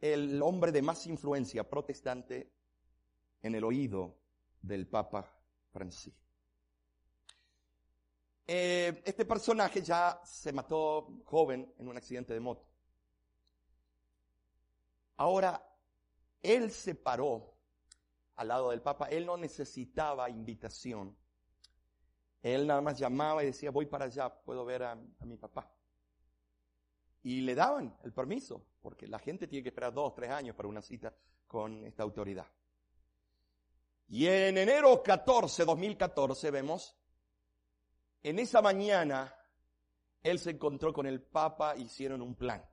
[0.00, 2.52] el hombre de más influencia protestante
[3.42, 4.18] en el oído
[4.62, 5.30] del Papa
[5.70, 6.28] Francisco.
[8.46, 12.66] Eh, este personaje ya se mató joven en un accidente de moto.
[15.18, 15.62] Ahora,
[16.40, 17.54] él se paró
[18.36, 21.16] al lado del Papa, él no necesitaba invitación.
[22.40, 25.70] Él nada más llamaba y decía, voy para allá, puedo ver a, a mi papá.
[27.24, 30.68] Y le daban el permiso, porque la gente tiene que esperar dos, tres años para
[30.68, 31.14] una cita
[31.46, 32.46] con esta autoridad.
[34.08, 36.96] Y en enero 14, 2014, vemos,
[38.22, 39.34] en esa mañana,
[40.22, 42.64] él se encontró con el Papa, hicieron un plan.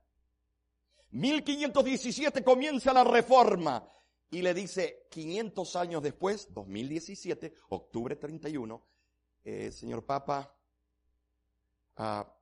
[1.12, 3.89] 1517 comienza la reforma
[4.30, 8.86] y le dice 500 años después, 2017, octubre 31,
[9.43, 10.58] eh, señor Papa,
[11.98, 12.34] ah,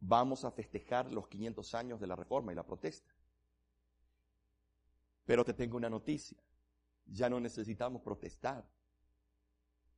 [0.00, 3.14] vamos a festejar los 500 años de la reforma y la protesta.
[5.24, 6.38] Pero te tengo una noticia,
[7.08, 8.68] ya no necesitamos protestar,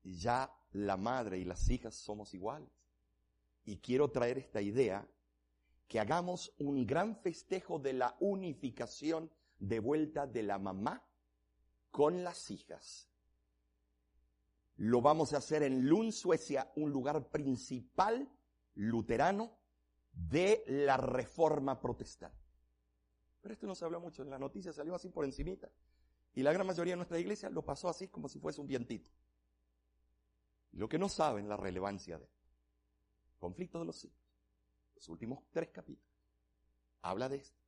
[0.03, 2.71] ya la madre y las hijas somos iguales.
[3.65, 5.07] Y quiero traer esta idea
[5.89, 11.05] que hagamos un gran festejo de la unificación de vuelta de la mamá
[11.91, 13.09] con las hijas.
[14.77, 18.31] Lo vamos a hacer en Lund, Suecia, un lugar principal
[18.75, 19.59] luterano
[20.13, 22.39] de la reforma protestante.
[23.41, 25.71] Pero esto no se habla mucho, en la noticia salió así por encimita.
[26.35, 29.11] Y la gran mayoría de nuestra iglesia lo pasó así como si fuese un vientito.
[30.73, 32.29] Lo que no saben la relevancia de
[33.39, 34.21] conflicto de los siglos,
[34.95, 36.15] los últimos tres capítulos,
[37.03, 37.59] habla de esto.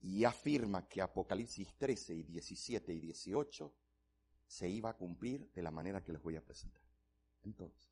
[0.00, 3.74] Y afirma que Apocalipsis 13 y 17 y 18
[4.46, 6.82] se iba a cumplir de la manera que les voy a presentar.
[7.42, 7.90] Entonces,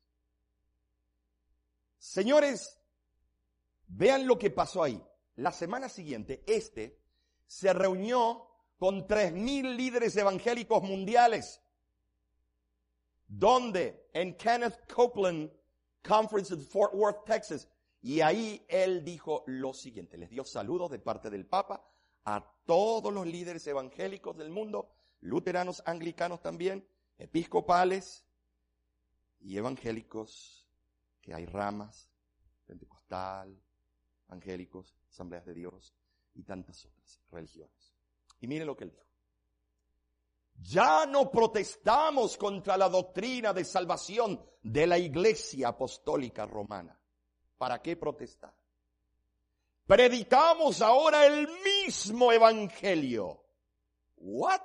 [1.97, 2.79] señores,
[3.87, 5.01] vean lo que pasó ahí.
[5.35, 6.99] La semana siguiente, este
[7.45, 8.46] se reunió
[8.77, 11.61] con tres mil líderes evangélicos mundiales.
[13.27, 14.09] ¿Dónde?
[14.13, 15.51] En Kenneth Copeland
[16.07, 17.67] Conference in Fort Worth, Texas.
[18.01, 21.83] Y ahí él dijo lo siguiente, les dio saludos de parte del Papa
[22.23, 26.87] a todos los líderes evangélicos del mundo, luteranos, anglicanos también,
[27.17, 28.25] episcopales
[29.39, 30.67] y evangélicos,
[31.21, 32.09] que hay ramas,
[32.65, 33.59] pentecostal,
[34.27, 35.95] evangélicos, asambleas de Dios
[36.35, 37.86] y tantas otras religiones.
[38.41, 39.05] Y miren lo que él dijo.
[40.61, 46.99] Ya no protestamos contra la doctrina de salvación de la iglesia apostólica romana.
[47.57, 48.53] ¿Para qué protestar?
[49.85, 53.43] Predicamos ahora el mismo evangelio.
[54.17, 54.61] What?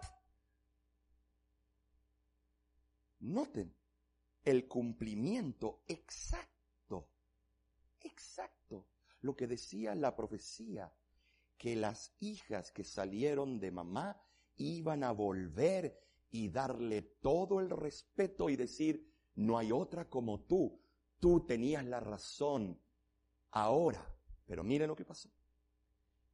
[3.21, 3.73] Noten
[4.45, 7.09] el cumplimiento exacto,
[8.01, 8.87] exacto,
[9.21, 10.93] lo que decía la profecía,
[11.63, 14.21] que las hijas que salieron de mamá
[14.57, 15.97] iban a volver
[16.29, 20.83] y darle todo el respeto y decir, no hay otra como tú,
[21.21, 22.83] tú tenías la razón.
[23.53, 24.05] Ahora,
[24.45, 25.31] pero miren lo que pasó.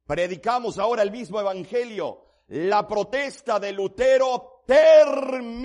[0.03, 2.25] Predicamos ahora el mismo evangelio.
[2.47, 5.59] La protesta de Lutero terminó.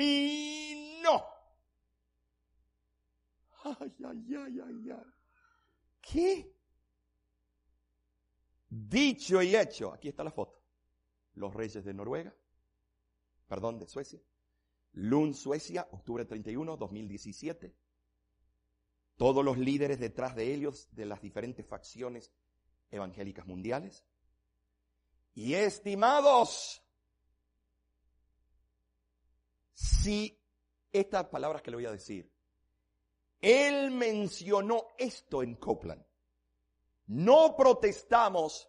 [3.62, 5.12] Ay, ay, ay, ay, ay.
[6.02, 6.53] ¿Qué?
[8.76, 9.94] Dicho y hecho.
[9.94, 10.60] Aquí está la foto.
[11.34, 12.34] Los reyes de Noruega,
[13.46, 14.20] perdón, de Suecia.
[14.94, 17.72] Lund, Suecia, octubre 31, 2017.
[19.16, 22.32] Todos los líderes detrás de ellos de las diferentes facciones
[22.90, 24.04] evangélicas mundiales.
[25.34, 26.82] Y estimados,
[29.72, 30.36] si
[30.90, 32.28] estas palabras que le voy a decir,
[33.40, 36.04] él mencionó esto en Copeland.
[37.06, 38.68] No protestamos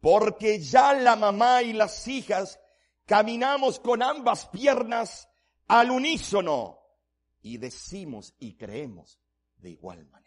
[0.00, 2.60] porque ya la mamá y las hijas
[3.06, 5.28] caminamos con ambas piernas
[5.68, 6.78] al unísono
[7.40, 9.20] y decimos y creemos
[9.56, 10.26] de igual manera.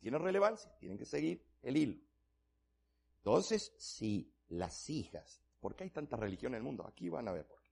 [0.00, 1.96] Tiene relevancia, tienen que seguir el hilo.
[3.18, 6.86] Entonces, si las hijas, ¿por qué hay tanta religión en el mundo?
[6.86, 7.70] Aquí van a ver por qué.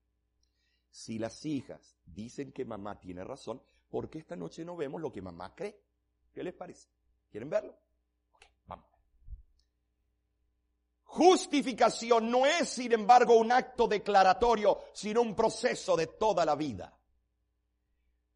[0.91, 5.13] Si las hijas dicen que mamá tiene razón, ¿por qué esta noche no vemos lo
[5.13, 5.81] que mamá cree?
[6.33, 6.89] ¿Qué les parece?
[7.37, 7.79] ¿Quieren verlo?
[8.33, 8.87] Ok, vamos.
[11.03, 16.99] Justificación no es, sin embargo, un acto declaratorio, sino un proceso de toda la vida.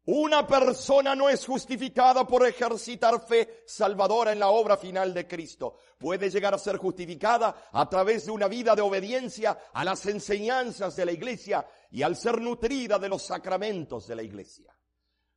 [0.05, 5.77] Una persona no es justificada por ejercitar fe salvadora en la obra final de Cristo.
[5.97, 10.95] Puede llegar a ser justificada a través de una vida de obediencia a las enseñanzas
[10.95, 14.71] de la iglesia y al ser nutrida de los sacramentos de la iglesia.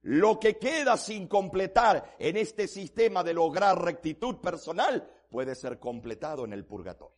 [0.06, 6.44] Lo que queda sin completar en este sistema de lograr rectitud personal puede ser completado
[6.44, 7.16] en el purgatorio.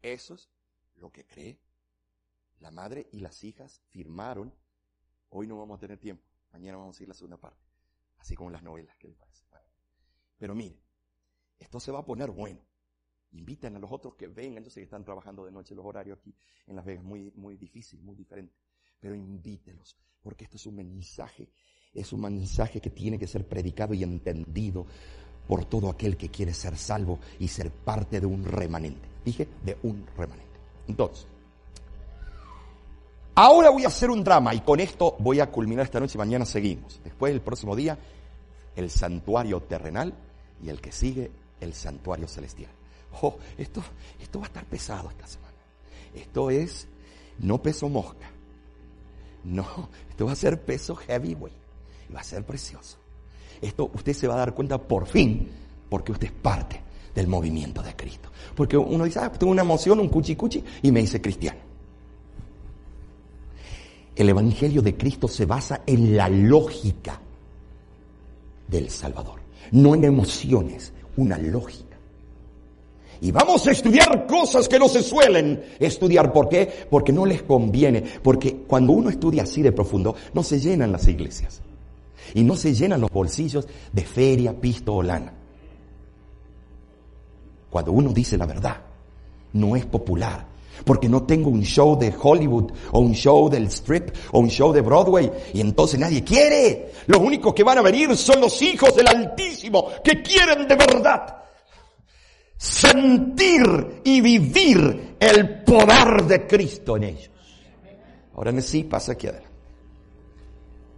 [0.00, 0.50] Eso es
[0.96, 1.60] lo que cree
[2.58, 4.54] la madre y las hijas firmaron
[5.34, 6.22] Hoy no vamos a tener tiempo.
[6.52, 7.64] Mañana vamos a ir a la segunda parte.
[8.18, 9.42] Así como las novelas, ¿qué les parece?
[10.36, 10.78] Pero miren,
[11.58, 12.60] esto se va a poner bueno.
[13.30, 14.62] Inviten a los otros que vengan.
[14.62, 16.34] Yo sé que están trabajando de noche los horarios aquí
[16.66, 17.02] en Las Vegas.
[17.02, 18.54] Muy, muy difícil, muy diferente.
[19.02, 19.96] Pero invítelos.
[20.22, 21.50] Porque esto es un mensaje.
[21.92, 24.86] Es un mensaje que tiene que ser predicado y entendido
[25.46, 29.06] por todo aquel que quiere ser salvo y ser parte de un remanente.
[29.24, 30.58] Dije, de un remanente.
[30.86, 31.26] Entonces,
[33.34, 36.18] Ahora voy a hacer un drama y con esto voy a culminar esta noche y
[36.18, 37.00] mañana seguimos.
[37.02, 37.98] Después, el próximo día,
[38.76, 40.12] el santuario terrenal
[40.62, 42.70] y el que sigue, el santuario celestial.
[43.22, 43.82] Oh, esto,
[44.20, 45.56] esto va a estar pesado esta semana.
[46.14, 46.86] Esto es,
[47.38, 48.30] no peso mosca.
[49.44, 51.56] No, esto va a ser peso heavyweight.
[52.08, 52.98] Y va a ser precioso.
[53.60, 55.48] Esto usted se va a dar cuenta por fin,
[55.88, 56.80] porque usted es parte
[57.14, 58.30] del movimiento de Cristo.
[58.54, 61.60] Porque uno dice, ah, tengo una emoción, un cuchi cuchi, y me dice cristiano.
[64.14, 67.20] El Evangelio de Cristo se basa en la lógica
[68.68, 69.40] del Salvador,
[69.70, 71.91] no en emociones, una lógica.
[73.22, 76.32] Y vamos a estudiar cosas que no se suelen estudiar.
[76.32, 76.68] ¿Por qué?
[76.90, 78.02] Porque no les conviene.
[78.20, 81.62] Porque cuando uno estudia así de profundo, no se llenan las iglesias.
[82.34, 85.32] Y no se llenan los bolsillos de feria, pisto o lana.
[87.70, 88.78] Cuando uno dice la verdad,
[89.52, 90.48] no es popular.
[90.84, 94.72] Porque no tengo un show de Hollywood o un show del strip o un show
[94.72, 96.90] de Broadway y entonces nadie quiere.
[97.06, 101.42] Los únicos que van a venir son los hijos del Altísimo que quieren de verdad
[102.62, 107.30] sentir y vivir el poder de Cristo en ellos.
[108.36, 109.50] Ahora sí, pasa aquí adelante.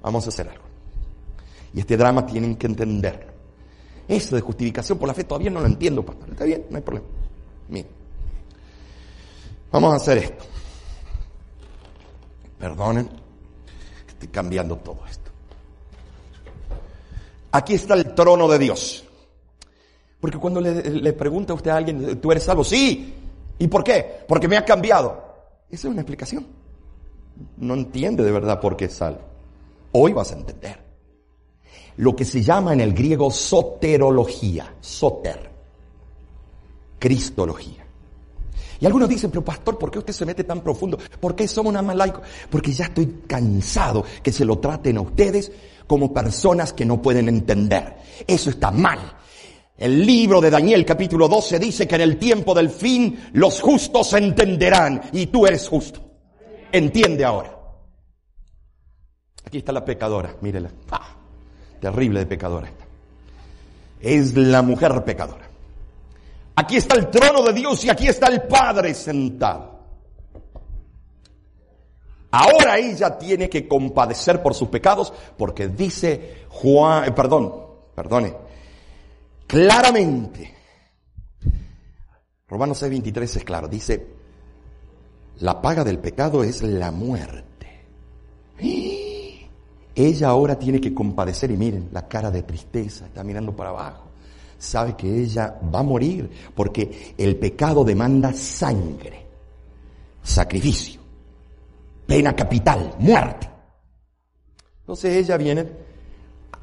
[0.02, 0.64] Vamos a hacer algo.
[1.72, 3.32] Y este drama tienen que entenderlo.
[4.06, 6.28] Eso de justificación por la fe todavía no lo entiendo, pastor.
[6.28, 7.06] Está bien, no hay problema.
[7.70, 7.90] Miren.
[9.72, 10.44] Vamos a hacer esto.
[12.58, 13.08] Perdonen,
[14.06, 15.30] estoy cambiando todo esto.
[17.52, 19.04] Aquí está el trono de Dios.
[20.24, 22.64] Porque cuando le, pregunta usted a alguien, ¿tú eres salvo?
[22.64, 23.12] Sí.
[23.58, 24.24] ¿Y por qué?
[24.26, 25.22] Porque me ha cambiado.
[25.68, 26.46] Esa es una explicación.
[27.58, 29.20] No entiende de verdad por qué es salvo.
[29.92, 30.78] Hoy vas a entender.
[31.98, 35.50] Lo que se llama en el griego soterología, soter,
[36.98, 37.84] cristología.
[38.80, 40.98] Y algunos dicen, pero pastor, ¿por qué usted se mete tan profundo?
[41.20, 42.22] ¿Por qué somos más laicos?
[42.48, 45.52] Porque ya estoy cansado que se lo traten a ustedes
[45.86, 47.94] como personas que no pueden entender.
[48.26, 49.18] Eso está mal.
[49.76, 54.12] El libro de Daniel capítulo 12 dice que en el tiempo del fin los justos
[54.12, 56.00] entenderán y tú eres justo.
[56.70, 57.58] Entiende ahora.
[59.44, 60.70] Aquí está la pecadora, mírela.
[60.90, 61.16] Ah,
[61.80, 62.84] terrible de pecadora esta.
[64.00, 65.48] Es la mujer pecadora.
[66.56, 69.74] Aquí está el trono de Dios y aquí está el Padre sentado.
[72.30, 77.54] Ahora ella tiene que compadecer por sus pecados porque dice Juan, eh, perdón,
[77.94, 78.34] perdone,
[79.46, 80.54] claramente.
[82.48, 84.06] Romanos 6:23 es claro, dice,
[85.40, 87.44] la paga del pecado es la muerte.
[89.96, 94.10] Ella ahora tiene que compadecer y miren la cara de tristeza, está mirando para abajo.
[94.58, 99.26] Sabe que ella va a morir porque el pecado demanda sangre,
[100.22, 101.00] sacrificio,
[102.06, 103.48] pena capital, muerte.
[104.80, 105.66] Entonces ella viene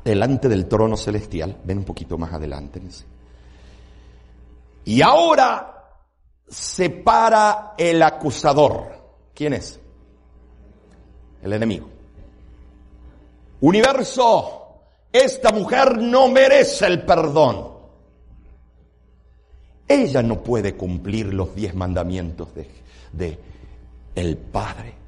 [0.04, 1.58] delante del trono celestial.
[1.64, 2.82] Ven un poquito más adelante.
[4.86, 6.00] Y ahora
[6.48, 9.30] se para el acusador.
[9.34, 9.80] ¿Quién es?
[11.42, 11.90] El enemigo.
[13.62, 14.82] Universo,
[15.12, 17.70] esta mujer no merece el perdón.
[19.88, 22.70] Ella no puede cumplir los diez mandamientos de,
[23.12, 23.40] de
[24.16, 25.01] el Padre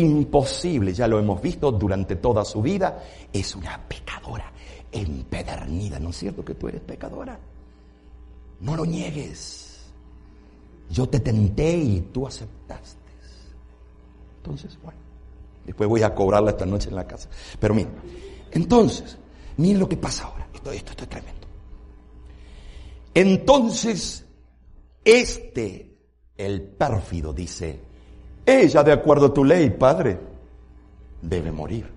[0.00, 4.52] imposible, ya lo hemos visto durante toda su vida, es una pecadora
[4.92, 5.98] empedernida.
[5.98, 7.38] ¿No es cierto que tú eres pecadora?
[8.60, 9.90] No lo niegues.
[10.90, 12.98] Yo te tenté y tú aceptaste.
[14.36, 14.98] Entonces, bueno,
[15.64, 17.28] después voy a cobrarla esta noche en la casa.
[17.58, 17.92] Pero miren,
[18.52, 19.16] entonces,
[19.56, 20.48] miren lo que pasa ahora.
[20.54, 21.46] Esto, esto, esto es tremendo.
[23.14, 24.24] Entonces,
[25.04, 25.96] este,
[26.36, 27.80] el pérfido, dice,
[28.46, 30.18] ella, de acuerdo a tu ley, Padre,
[31.20, 31.90] debe morir.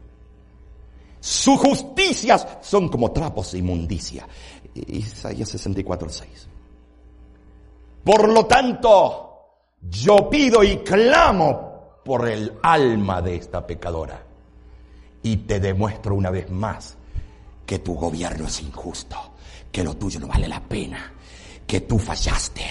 [1.19, 4.27] Sus justicias son como trapos de inmundicia.
[4.73, 6.47] Isaías 64, 6.
[8.03, 9.27] Por lo tanto,
[9.81, 14.23] yo pido y clamo por el alma de esta pecadora.
[15.23, 16.95] Y te demuestro una vez más
[17.65, 19.17] que tu gobierno es injusto,
[19.69, 21.11] que lo tuyo no vale la pena,
[21.65, 22.63] que tú fallaste.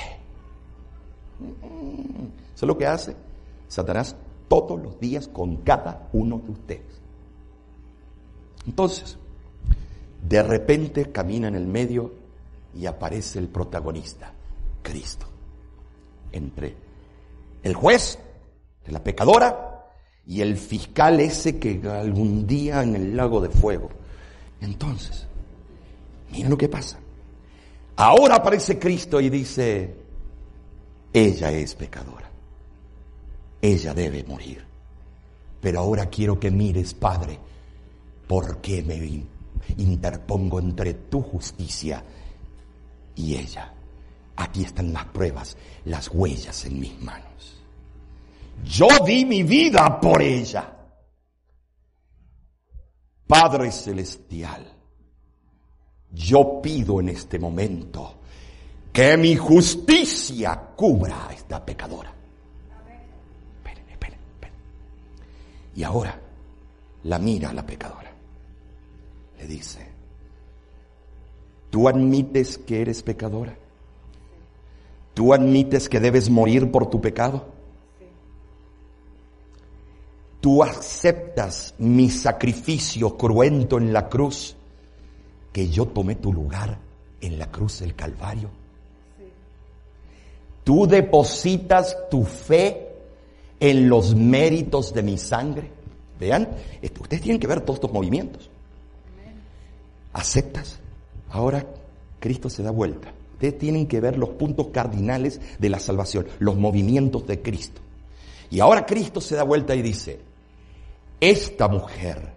[2.54, 3.25] ¿Eso es lo que hace?
[3.68, 4.16] Satanás
[4.48, 7.00] todos los días con cada uno de ustedes.
[8.66, 9.18] Entonces,
[10.22, 12.12] de repente camina en el medio
[12.74, 14.32] y aparece el protagonista,
[14.82, 15.26] Cristo,
[16.32, 16.74] entre
[17.62, 18.18] el juez
[18.88, 19.84] la pecadora
[20.26, 23.88] y el fiscal ese que algún día en el lago de fuego.
[24.60, 25.26] Entonces,
[26.30, 26.98] miren lo que pasa.
[27.96, 29.94] Ahora aparece Cristo y dice,
[31.12, 32.25] ella es pecadora
[33.60, 34.64] ella debe morir.
[35.60, 37.38] Pero ahora quiero que mires, Padre,
[38.26, 38.96] por qué me
[39.76, 42.02] interpongo entre tu justicia
[43.14, 43.72] y ella.
[44.36, 47.62] Aquí están las pruebas, las huellas en mis manos.
[48.64, 50.72] Yo di mi vida por ella.
[53.26, 54.72] Padre Celestial,
[56.12, 58.20] yo pido en este momento
[58.92, 62.14] que mi justicia cubra a esta pecadora.
[65.76, 66.18] Y ahora
[67.04, 68.10] la mira a la pecadora.
[69.38, 69.86] Le dice,
[71.70, 73.56] ¿tú admites que eres pecadora?
[75.12, 77.46] ¿Tú admites que debes morir por tu pecado?
[80.40, 84.56] ¿Tú aceptas mi sacrificio cruento en la cruz?
[85.52, 86.78] Que yo tomé tu lugar
[87.20, 88.48] en la cruz del Calvario.
[90.64, 92.85] ¿Tú depositas tu fe
[93.60, 95.70] en los méritos de mi sangre?
[96.18, 96.48] Vean,
[97.00, 98.48] ustedes tienen que ver todos estos movimientos.
[100.12, 100.78] ¿Aceptas?
[101.30, 101.66] Ahora
[102.18, 103.12] Cristo se da vuelta.
[103.34, 107.82] Ustedes tienen que ver los puntos cardinales de la salvación, los movimientos de Cristo.
[108.50, 110.18] Y ahora Cristo se da vuelta y dice,
[111.20, 112.32] esta mujer,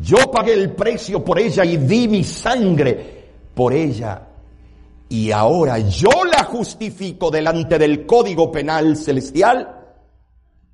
[0.00, 4.28] yo pagué el precio por ella y di mi sangre por ella.
[5.10, 9.81] Y ahora yo la justifico delante del Código Penal Celestial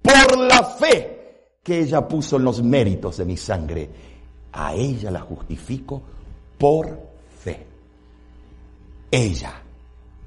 [0.03, 1.19] por la fe
[1.63, 3.91] que ella puso en los méritos de mi sangre.
[4.53, 6.03] A ella la justifico
[6.57, 6.99] por
[7.39, 7.67] fe.
[9.11, 9.63] Ella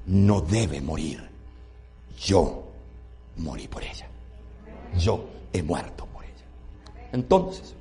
[0.07, 1.28] no debe morir.
[2.19, 2.63] Yo
[3.38, 4.07] morí por ella.
[4.97, 6.45] Yo he muerto por ella.
[7.11, 7.76] Entonces,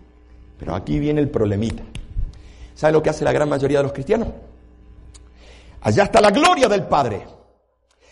[0.58, 1.82] pero aquí viene el problemita.
[2.74, 4.28] ¿Sabe lo que hace la gran mayoría de los cristianos?
[5.82, 7.26] Allá está la gloria del Padre.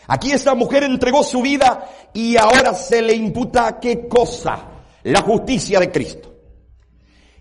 [0.09, 4.65] Aquí esta mujer entregó su vida y ahora se le imputa qué cosa?
[5.05, 6.35] La justicia de Cristo.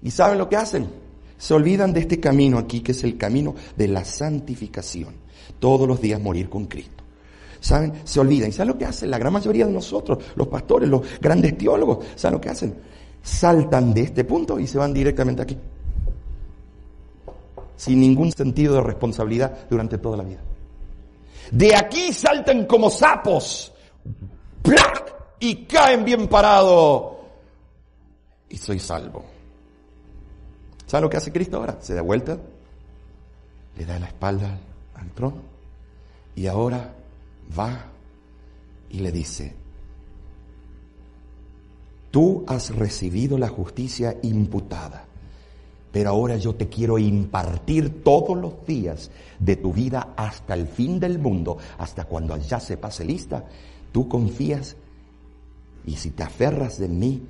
[0.01, 0.89] ¿Y saben lo que hacen?
[1.37, 5.15] Se olvidan de este camino aquí, que es el camino de la santificación.
[5.59, 7.03] Todos los días morir con Cristo.
[7.61, 7.93] ¿Saben?
[8.03, 8.49] Se olvidan.
[8.49, 9.09] ¿Y saben lo que hacen?
[9.09, 12.75] La gran mayoría de nosotros, los pastores, los grandes teólogos, ¿saben lo que hacen?
[13.23, 15.57] Saltan de este punto y se van directamente aquí.
[17.77, 20.41] Sin ningún sentido de responsabilidad durante toda la vida.
[21.51, 23.71] De aquí saltan como sapos.
[24.61, 25.15] ¡Plac!
[25.39, 27.17] Y caen bien parados.
[28.49, 29.25] Y soy salvo.
[30.85, 31.77] ¿Saben lo que hace Cristo ahora?
[31.81, 32.37] Se da vuelta,
[33.77, 34.57] le da la espalda
[34.95, 35.41] al trono
[36.33, 36.93] y ahora
[37.57, 37.87] va
[38.89, 39.53] y le dice,
[42.09, 45.06] tú has recibido la justicia imputada,
[45.97, 50.99] pero ahora yo te quiero impartir todos los días de tu vida hasta el fin
[50.99, 53.45] del mundo, hasta cuando allá se pase lista,
[53.91, 54.75] tú confías
[55.87, 57.23] y si te aferras de mí,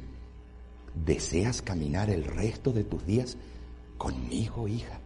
[1.05, 3.37] ¿Deseas caminar el resto de tus días
[3.97, 4.99] conmigo, hija?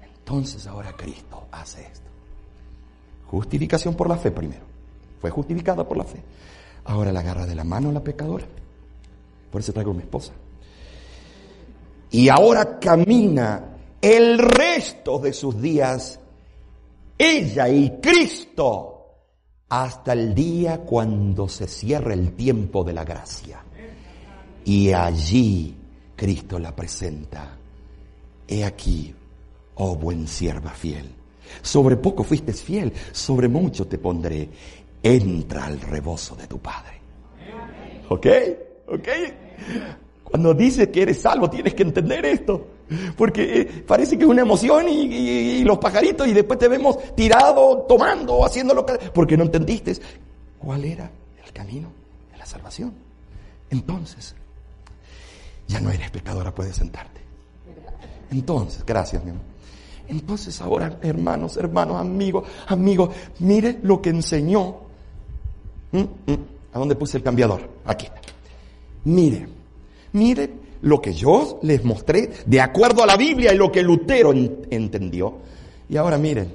[0.00, 2.06] Entonces ahora Cristo hace esto.
[3.26, 4.62] Justificación por la fe primero.
[5.20, 6.22] Fue justificada por la fe.
[6.84, 8.46] Ahora la agarra de la mano a la pecadora.
[9.50, 10.32] Por eso traigo a mi esposa.
[12.12, 16.20] Y ahora camina el resto de sus días,
[17.16, 18.92] ella y Cristo,
[19.70, 23.64] hasta el día cuando se cierra el tiempo de la gracia.
[24.66, 25.74] Y allí
[26.14, 27.56] Cristo la presenta.
[28.46, 29.14] He aquí,
[29.76, 31.10] oh buen sierva fiel.
[31.62, 34.50] Sobre poco fuiste fiel, sobre mucho te pondré.
[35.02, 37.00] Entra al rebozo de tu Padre.
[38.10, 38.26] ¿Ok?
[38.88, 39.08] ¿Ok?
[40.32, 42.68] Cuando dices que eres salvo, tienes que entender esto.
[43.18, 45.02] Porque eh, parece que es una emoción y,
[45.60, 48.94] y, los pajaritos y después te vemos tirado, tomando, haciendo lo que...
[48.94, 49.94] Porque no entendiste
[50.58, 51.10] cuál era
[51.44, 51.92] el camino
[52.32, 52.94] de la salvación.
[53.68, 54.34] Entonces,
[55.68, 57.20] ya no eres pecadora, puedes sentarte.
[58.30, 59.42] Entonces, gracias, mi amor.
[60.08, 64.76] Entonces ahora, hermanos, hermanos, amigos, amigos, mire lo que enseñó.
[65.92, 65.98] ¿Mm?
[66.00, 66.38] ¿Mm?
[66.72, 67.68] ¿A dónde puse el cambiador?
[67.84, 68.08] Aquí.
[69.04, 69.46] Mire,
[70.12, 70.50] mire
[70.82, 75.38] lo que yo les mostré de acuerdo a la Biblia y lo que Lutero entendió.
[75.88, 76.52] Y ahora miren,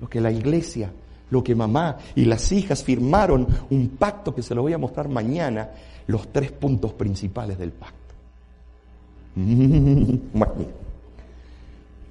[0.00, 0.90] lo que la iglesia,
[1.30, 5.08] lo que mamá y las hijas firmaron, un pacto que se lo voy a mostrar
[5.08, 5.70] mañana,
[6.06, 8.14] los tres puntos principales del pacto.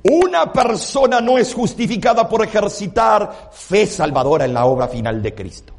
[0.03, 5.73] Una persona no es justificada por ejercitar fe salvadora en la obra final de Cristo.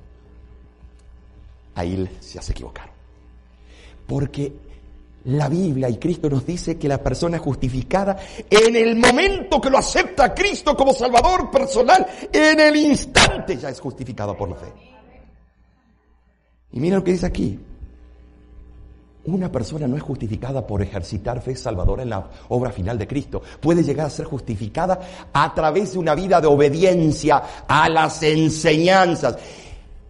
[1.74, 2.92] Ahí se se equivocaron.
[4.06, 4.52] Porque
[5.24, 8.16] la Biblia y Cristo nos dice que la persona justificada
[8.48, 13.68] en el momento que lo acepta a Cristo como Salvador personal, en el instante ya
[13.68, 14.72] es justificada por la fe.
[16.72, 17.58] Y mira lo que dice aquí.
[19.22, 23.42] Una persona no es justificada por ejercitar fe salvadora en la obra final de Cristo.
[23.60, 24.98] Puede llegar a ser justificada
[25.32, 29.36] a través de una vida de obediencia a las enseñanzas.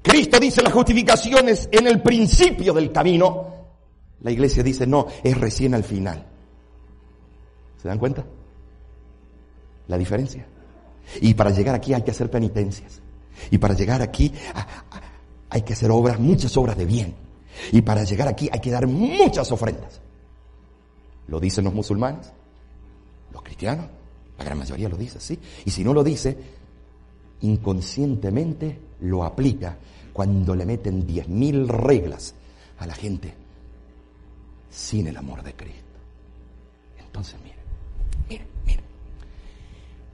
[0.00, 3.59] Cristo dice las justificaciones en el principio del camino.
[4.22, 6.26] La iglesia dice no, es recién al final.
[7.80, 8.24] ¿Se dan cuenta?
[9.88, 10.46] La diferencia.
[11.20, 13.00] Y para llegar aquí hay que hacer penitencias.
[13.50, 14.32] Y para llegar aquí
[15.48, 17.14] hay que hacer obras, muchas obras de bien.
[17.72, 20.00] Y para llegar aquí hay que dar muchas ofrendas.
[21.26, 22.32] ¿Lo dicen los musulmanes?
[23.32, 23.86] ¿Los cristianos?
[24.38, 25.38] La gran mayoría lo dice, ¿sí?
[25.64, 26.36] Y si no lo dice,
[27.40, 29.76] inconscientemente lo aplica
[30.12, 32.34] cuando le meten diez mil reglas
[32.78, 33.39] a la gente
[34.70, 35.84] sin el amor de Cristo.
[36.98, 37.58] Entonces, miren,
[38.28, 38.84] miren, miren.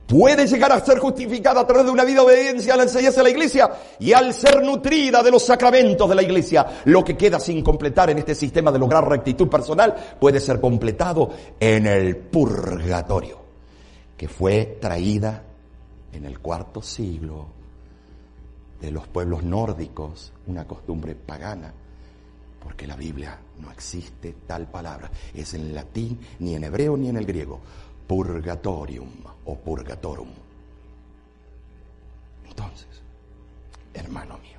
[0.07, 3.18] Puede llegar a ser justificada a través de una vida de obediencia a la enseñanza
[3.18, 6.64] de la iglesia y al ser nutrida de los sacramentos de la iglesia.
[6.84, 11.30] Lo que queda sin completar en este sistema de lograr rectitud personal puede ser completado
[11.59, 13.40] en el purgatorio,
[14.16, 15.42] que fue traída
[16.12, 17.48] en el cuarto siglo
[18.80, 21.74] de los pueblos nórdicos, una costumbre pagana,
[22.61, 25.11] porque la Biblia no existe tal palabra.
[25.34, 27.61] Es en latín, ni en hebreo, ni en el griego.
[28.07, 29.11] Purgatorium
[29.44, 30.28] o purgatorum.
[32.48, 32.88] Entonces,
[33.94, 34.59] hermano mío,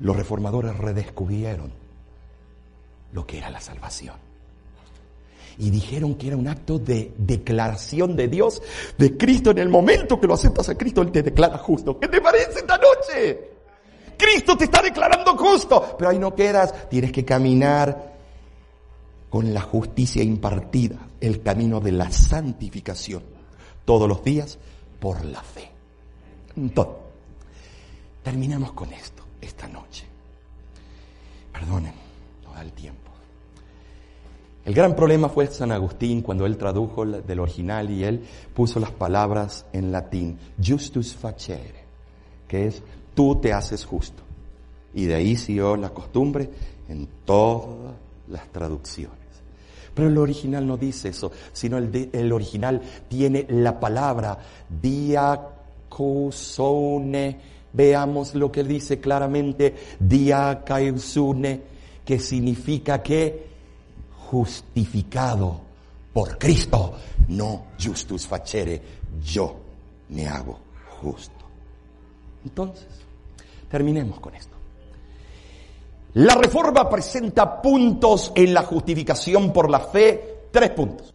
[0.00, 1.72] los reformadores redescubrieron
[3.12, 4.16] lo que era la salvación.
[5.56, 8.60] Y dijeron que era un acto de declaración de Dios,
[8.98, 9.52] de Cristo.
[9.52, 11.98] En el momento que lo aceptas a Cristo, Él te declara justo.
[11.98, 13.53] ¿Qué te parece esta noche?
[14.16, 15.96] Cristo te está declarando justo.
[15.98, 16.88] Pero ahí no quedas.
[16.88, 18.14] Tienes que caminar
[19.34, 23.24] con la justicia impartida, el camino de la santificación,
[23.84, 24.58] todos los días
[25.00, 25.72] por la fe.
[26.56, 26.94] Entonces,
[28.22, 30.06] terminamos con esto esta noche.
[31.52, 31.94] Perdonen,
[32.44, 33.10] no da el tiempo.
[34.64, 38.92] El gran problema fue San Agustín cuando él tradujo del original y él puso las
[38.92, 41.84] palabras en latín, justus facere,
[42.48, 42.82] que es
[43.14, 44.22] tú te haces justo.
[44.92, 46.50] Y de ahí siguió la costumbre
[46.88, 47.94] en todas
[48.28, 49.18] las traducciones.
[49.94, 54.38] Pero el original no dice eso, sino el, original tiene la palabra
[54.68, 55.54] diacosone.
[57.72, 61.62] Veamos lo que dice claramente, diacausune,
[62.04, 63.54] que significa que
[64.30, 65.60] justificado
[66.12, 66.94] por Cristo,
[67.28, 68.82] no justus facere,
[69.24, 69.56] yo
[70.08, 70.58] me hago
[71.00, 71.44] justo.
[72.44, 72.86] Entonces,
[73.74, 74.54] terminemos con esto.
[76.12, 81.12] La reforma presenta puntos en la justificación por la fe, tres puntos.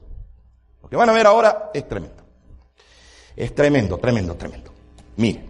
[0.83, 2.21] Lo que van a ver ahora es tremendo.
[3.33, 4.71] Es tremendo, tremendo, tremendo.
[5.15, 5.41] Mire,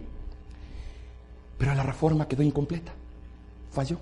[1.58, 2.92] pero la reforma quedó incompleta,
[3.72, 3.96] falló.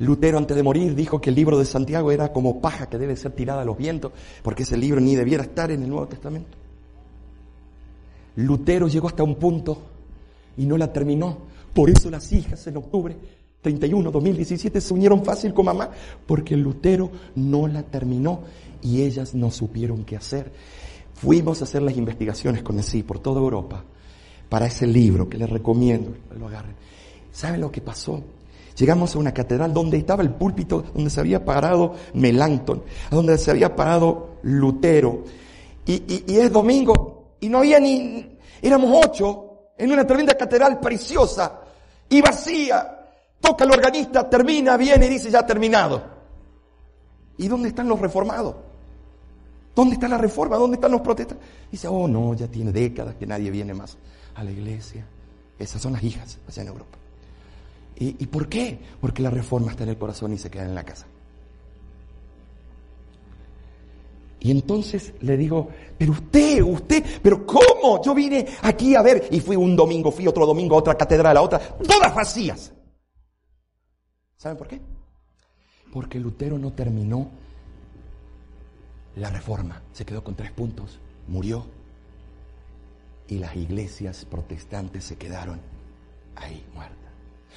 [0.00, 3.16] Lutero antes de morir dijo que el libro de Santiago era como paja que debe
[3.16, 6.58] ser tirada a los vientos, porque ese libro ni debiera estar en el Nuevo Testamento.
[8.36, 9.78] Lutero llegó hasta un punto
[10.58, 11.38] y no la terminó.
[11.72, 13.16] Por eso las hijas en octubre
[13.62, 15.90] 31, 2017 se unieron fácil con mamá,
[16.26, 18.42] porque Lutero no la terminó
[18.82, 20.52] y ellas no supieron qué hacer.
[21.14, 23.84] Fuimos a hacer las investigaciones con sí por toda Europa
[24.48, 26.74] para ese libro que les recomiendo, lo agarren.
[27.32, 28.22] ¿Saben lo que pasó?
[28.76, 33.50] Llegamos a una catedral donde estaba el púlpito donde se había parado Melanchthon, donde se
[33.50, 35.24] había parado Lutero.
[35.84, 39.47] Y, y es domingo y no había ni, éramos ocho
[39.78, 41.60] en una tremenda catedral preciosa
[42.08, 42.94] y vacía.
[43.40, 46.02] Toca el organista, termina, viene y dice ya terminado.
[47.36, 48.56] ¿Y dónde están los reformados?
[49.74, 50.56] ¿Dónde está la reforma?
[50.56, 51.38] ¿Dónde están los protestas?
[51.70, 53.96] Dice, oh no, ya tiene décadas que nadie viene más
[54.34, 55.06] a la iglesia.
[55.56, 56.98] Esas son las hijas allá en Europa.
[57.96, 58.78] ¿Y, ¿Y, por qué?
[59.00, 61.06] Porque la reforma está en el corazón y se queda en la casa.
[64.40, 68.02] Y entonces le digo, pero usted, usted, pero ¿cómo?
[68.04, 71.42] Yo vine aquí a ver y fui un domingo, fui otro domingo otra catedral, a
[71.42, 72.72] otra, todas vacías.
[74.36, 74.80] ¿Saben por qué?
[75.92, 77.30] Porque Lutero no terminó
[79.16, 81.66] la reforma, se quedó con tres puntos, murió
[83.26, 85.60] y las iglesias protestantes se quedaron
[86.36, 86.96] ahí muertas.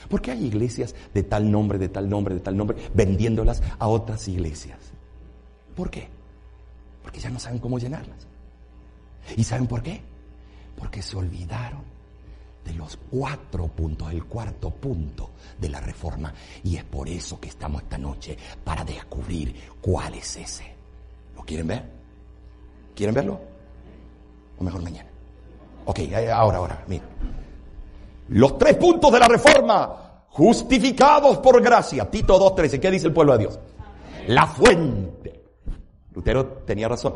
[0.09, 3.87] ¿Por qué hay iglesias de tal nombre, de tal nombre, de tal nombre, vendiéndolas a
[3.87, 4.79] otras iglesias?
[5.75, 6.09] ¿Por qué?
[7.01, 8.27] Porque ya no saben cómo llenarlas.
[9.35, 10.01] ¿Y saben por qué?
[10.77, 11.83] Porque se olvidaron
[12.65, 16.33] de los cuatro puntos, el cuarto punto de la reforma.
[16.63, 20.75] Y es por eso que estamos esta noche, para descubrir cuál es ese.
[21.35, 21.83] ¿Lo quieren ver?
[22.95, 23.39] ¿Quieren verlo?
[24.57, 25.09] O mejor mañana.
[25.85, 25.99] Ok,
[26.31, 27.03] ahora, ahora, mira.
[28.29, 32.09] Los tres puntos de la reforma, justificados por gracia.
[32.09, 33.59] Tito 2.13, ¿qué dice el pueblo de Dios?
[34.27, 35.40] La fuente.
[36.13, 37.15] Lutero tenía razón.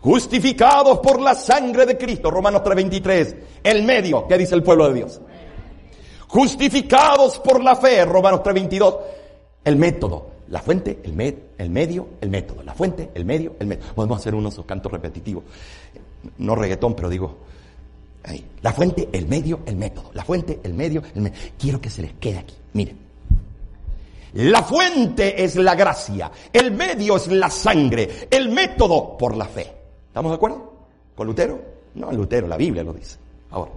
[0.00, 3.36] Justificados por la sangre de Cristo, Romanos 3:23.
[3.62, 5.20] El medio, ¿qué dice el pueblo de Dios?
[6.28, 8.98] Justificados por la fe, Romanos 3:22.
[9.64, 12.62] El método, la fuente, el, med, el medio, el método.
[12.62, 13.94] La fuente, el medio, el método.
[13.94, 15.44] Podemos hacer unos cantos repetitivos.
[16.38, 17.36] No reggaetón, pero digo,
[18.26, 18.44] Ahí.
[18.62, 20.10] La fuente, el medio, el método.
[20.12, 21.40] La fuente, el medio, el método.
[21.58, 22.54] Quiero que se les quede aquí.
[22.72, 23.05] Miren.
[24.34, 26.30] La fuente es la gracia.
[26.52, 28.28] El medio es la sangre.
[28.30, 29.72] El método por la fe.
[30.08, 30.72] ¿Estamos de acuerdo?
[31.14, 31.60] ¿Con Lutero?
[31.94, 33.16] No, Lutero, la Biblia lo dice.
[33.50, 33.72] Ahora.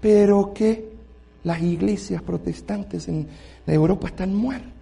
[0.00, 0.96] Pero que
[1.44, 3.28] las iglesias protestantes en
[3.66, 4.72] Europa están muertas.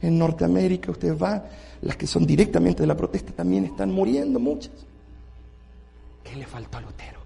[0.00, 1.44] En Norteamérica usted va,
[1.82, 4.72] las que son directamente de la protesta también están muriendo muchas.
[6.24, 7.20] ¿Qué le faltó a Lutero?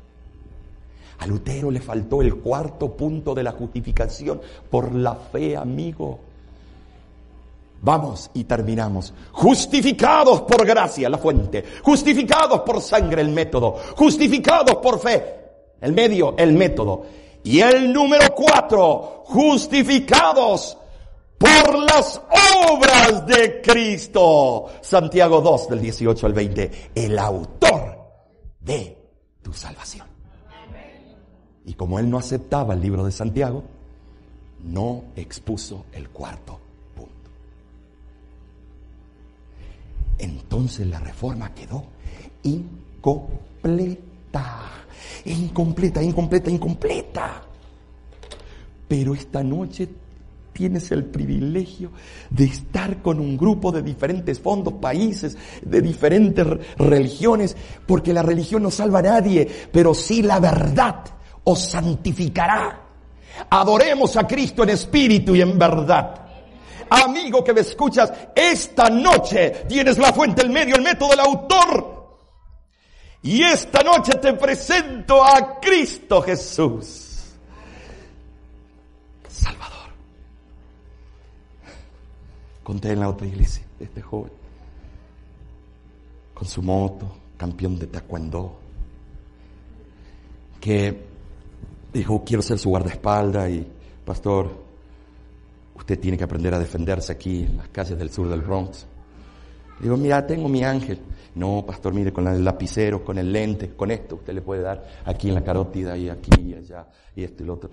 [1.18, 6.20] A Lutero le faltó el cuarto punto de la justificación por la fe, amigo.
[7.80, 9.12] Vamos y terminamos.
[9.32, 11.64] Justificados por gracia, la fuente.
[11.82, 13.76] Justificados por sangre, el método.
[13.96, 15.36] Justificados por fe,
[15.80, 17.04] el medio, el método.
[17.44, 20.76] Y el número cuatro, justificados
[21.38, 22.20] por las
[22.68, 24.66] obras de Cristo.
[24.80, 26.90] Santiago 2 del 18 al 20.
[26.94, 27.98] El autor
[28.60, 28.98] de
[29.42, 30.06] tu salvación.
[31.66, 33.62] Y como él no aceptaba el libro de Santiago,
[34.64, 36.65] no expuso el cuarto
[40.18, 41.84] Entonces la reforma quedó
[42.42, 44.04] incompleta.
[45.24, 47.42] Incompleta, incompleta, incompleta.
[48.88, 49.88] Pero esta noche
[50.52, 51.90] tienes el privilegio
[52.30, 56.46] de estar con un grupo de diferentes fondos, países, de diferentes
[56.78, 57.56] religiones,
[57.86, 61.04] porque la religión no salva a nadie, pero sí la verdad
[61.44, 62.80] os santificará.
[63.50, 66.25] Adoremos a Cristo en espíritu y en verdad.
[66.90, 71.96] Amigo que me escuchas, esta noche tienes la fuente, el medio, el método, el autor.
[73.22, 77.34] Y esta noche te presento a Cristo Jesús.
[79.28, 79.90] Salvador.
[82.62, 84.32] Conté en la otra iglesia este joven.
[86.34, 88.60] Con su moto, campeón de taekwondo.
[90.60, 91.04] Que
[91.92, 93.66] dijo, quiero ser su guardaespaldas y,
[94.04, 94.65] pastor,
[95.76, 98.86] usted tiene que aprender a defenderse aquí en las calles del sur del Bronx.
[99.80, 100.98] Digo, mira, tengo mi ángel.
[101.34, 104.82] No, pastor, mire, con el lapicero, con el lente, con esto, usted le puede dar
[105.04, 107.70] aquí en la carótida y aquí y allá y esto y lo otro.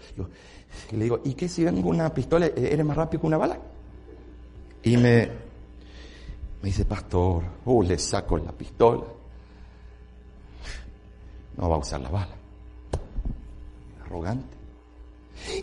[0.92, 3.58] y le digo, ¿y qué si vengo una pistola, eres más rápido que una bala?
[4.84, 5.28] Y me,
[6.62, 9.04] me dice, pastor, oh, le saco la pistola.
[11.56, 12.44] No va a usar la bala
[14.14, 14.53] arrogante.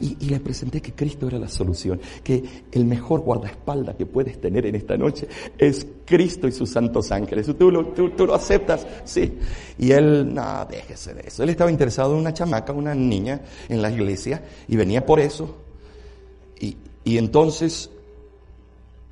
[0.01, 2.43] Y, le presenté que Cristo era la solución, que
[2.73, 7.47] el mejor guardaespaldas que puedes tener en esta noche es Cristo y sus santos ángeles.
[7.59, 9.39] Tú lo, tú, lo aceptas, sí.
[9.79, 11.43] Y él, no, déjese de eso.
[11.43, 15.57] Él estaba interesado en una chamaca, una niña en la iglesia, y venía por eso.
[16.61, 17.91] Y, y entonces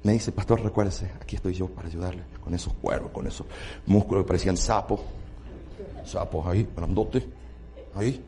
[0.03, 3.47] me dice, pastor, recuérdese, aquí estoy yo para ayudarle, con esos cuervos, con esos
[3.87, 5.01] músculos que parecían sapos,
[6.05, 7.27] sapos ahí, grandote,
[7.95, 8.23] ahí.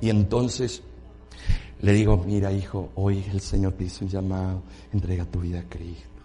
[0.00, 0.82] Y entonces
[1.80, 4.62] le digo, mira hijo, hoy el Señor te hizo un llamado,
[4.92, 6.22] entrega tu vida a Cristo,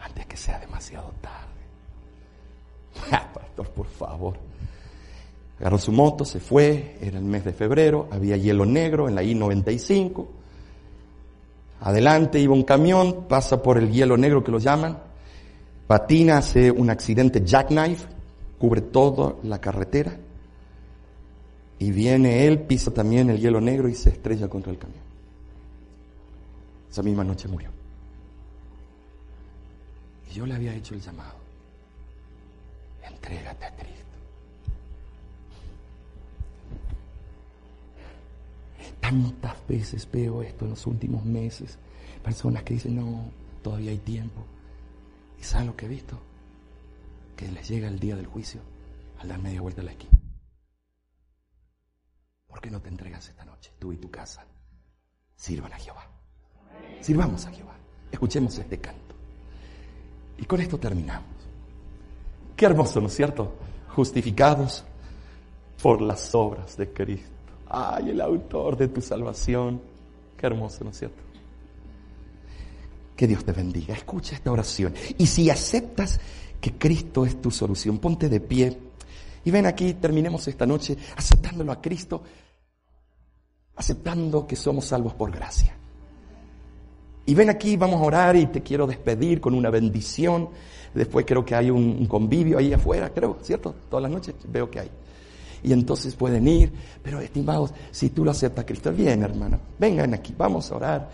[0.00, 1.50] antes que sea demasiado tarde.
[3.12, 4.34] Ah, pastor, por favor.
[5.58, 9.22] Agarró su moto, se fue, era el mes de febrero, había hielo negro en la
[9.22, 10.26] I-95.
[11.80, 14.98] Adelante iba un camión, pasa por el hielo negro que lo llaman,
[15.86, 18.06] patina, hace un accidente jackknife,
[18.58, 20.16] cubre toda la carretera
[21.80, 25.02] y viene él, pisa también el hielo negro y se estrella contra el camión.
[26.90, 27.70] Esa misma noche murió.
[30.30, 31.36] Y yo le había hecho el llamado.
[33.02, 33.96] Entrégate a Cristo.
[39.00, 41.78] Tantas veces veo esto en los últimos meses.
[42.22, 43.24] Personas que dicen, no,
[43.62, 44.44] todavía hay tiempo.
[45.40, 46.18] ¿Y saben lo que he visto?
[47.36, 48.60] Que les llega el día del juicio
[49.18, 50.19] al dar media vuelta a la esquina.
[52.50, 54.44] ¿Por qué no te entregas esta noche, tú y tu casa?
[55.36, 56.06] Sirvan a Jehová.
[57.00, 57.76] Sirvamos a Jehová.
[58.10, 59.14] Escuchemos este canto.
[60.36, 61.30] Y con esto terminamos.
[62.56, 63.54] Qué hermoso, ¿no es cierto?
[63.94, 64.84] Justificados
[65.82, 67.30] por las obras de Cristo.
[67.68, 69.80] Ay, el autor de tu salvación.
[70.36, 71.22] Qué hermoso, ¿no es cierto?
[73.16, 73.94] Que Dios te bendiga.
[73.94, 74.94] Escucha esta oración.
[75.16, 76.20] Y si aceptas
[76.60, 78.78] que Cristo es tu solución, ponte de pie
[79.44, 82.22] y ven aquí, terminemos esta noche aceptándolo a Cristo,
[83.76, 85.76] aceptando que somos salvos por gracia.
[87.26, 90.48] Y ven aquí, vamos a orar y te quiero despedir con una bendición.
[90.94, 93.74] Después creo que hay un, convivio ahí afuera, creo, ¿cierto?
[93.88, 94.90] Todas las noches veo que hay.
[95.62, 96.72] Y entonces pueden ir,
[97.02, 101.10] pero estimados, si tú lo aceptas, Cristo, bien, hermano, vengan aquí, vamos a orar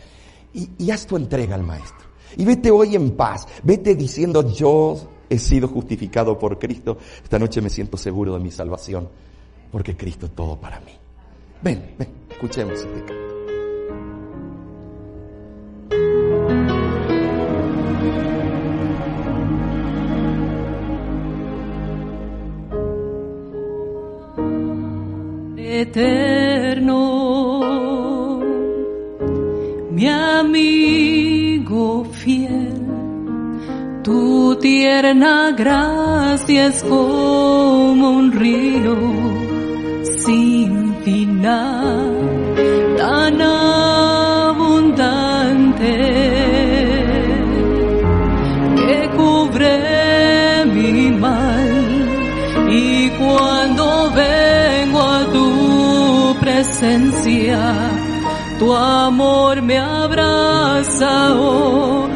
[0.55, 2.07] y, y haz tu entrega al Maestro.
[2.37, 7.61] Y vete hoy en paz, vete diciendo yo he sido justificado por Cristo, esta noche
[7.61, 9.09] me siento seguro de mi salvación,
[9.71, 10.93] porque Cristo es todo para mí.
[11.63, 13.37] Ven, ven, escuchemos este canto.
[25.81, 27.01] eterno,
[29.91, 32.56] mi amigo fiel,
[34.07, 38.97] tu tierna gracia es como un río
[40.21, 42.13] sin final,
[42.97, 44.85] tan abundante
[48.77, 49.77] que cubre
[50.67, 51.67] mi mal.
[52.71, 57.59] Y cuando vengo a tu presencia,
[58.61, 62.16] tu amor me abraza otra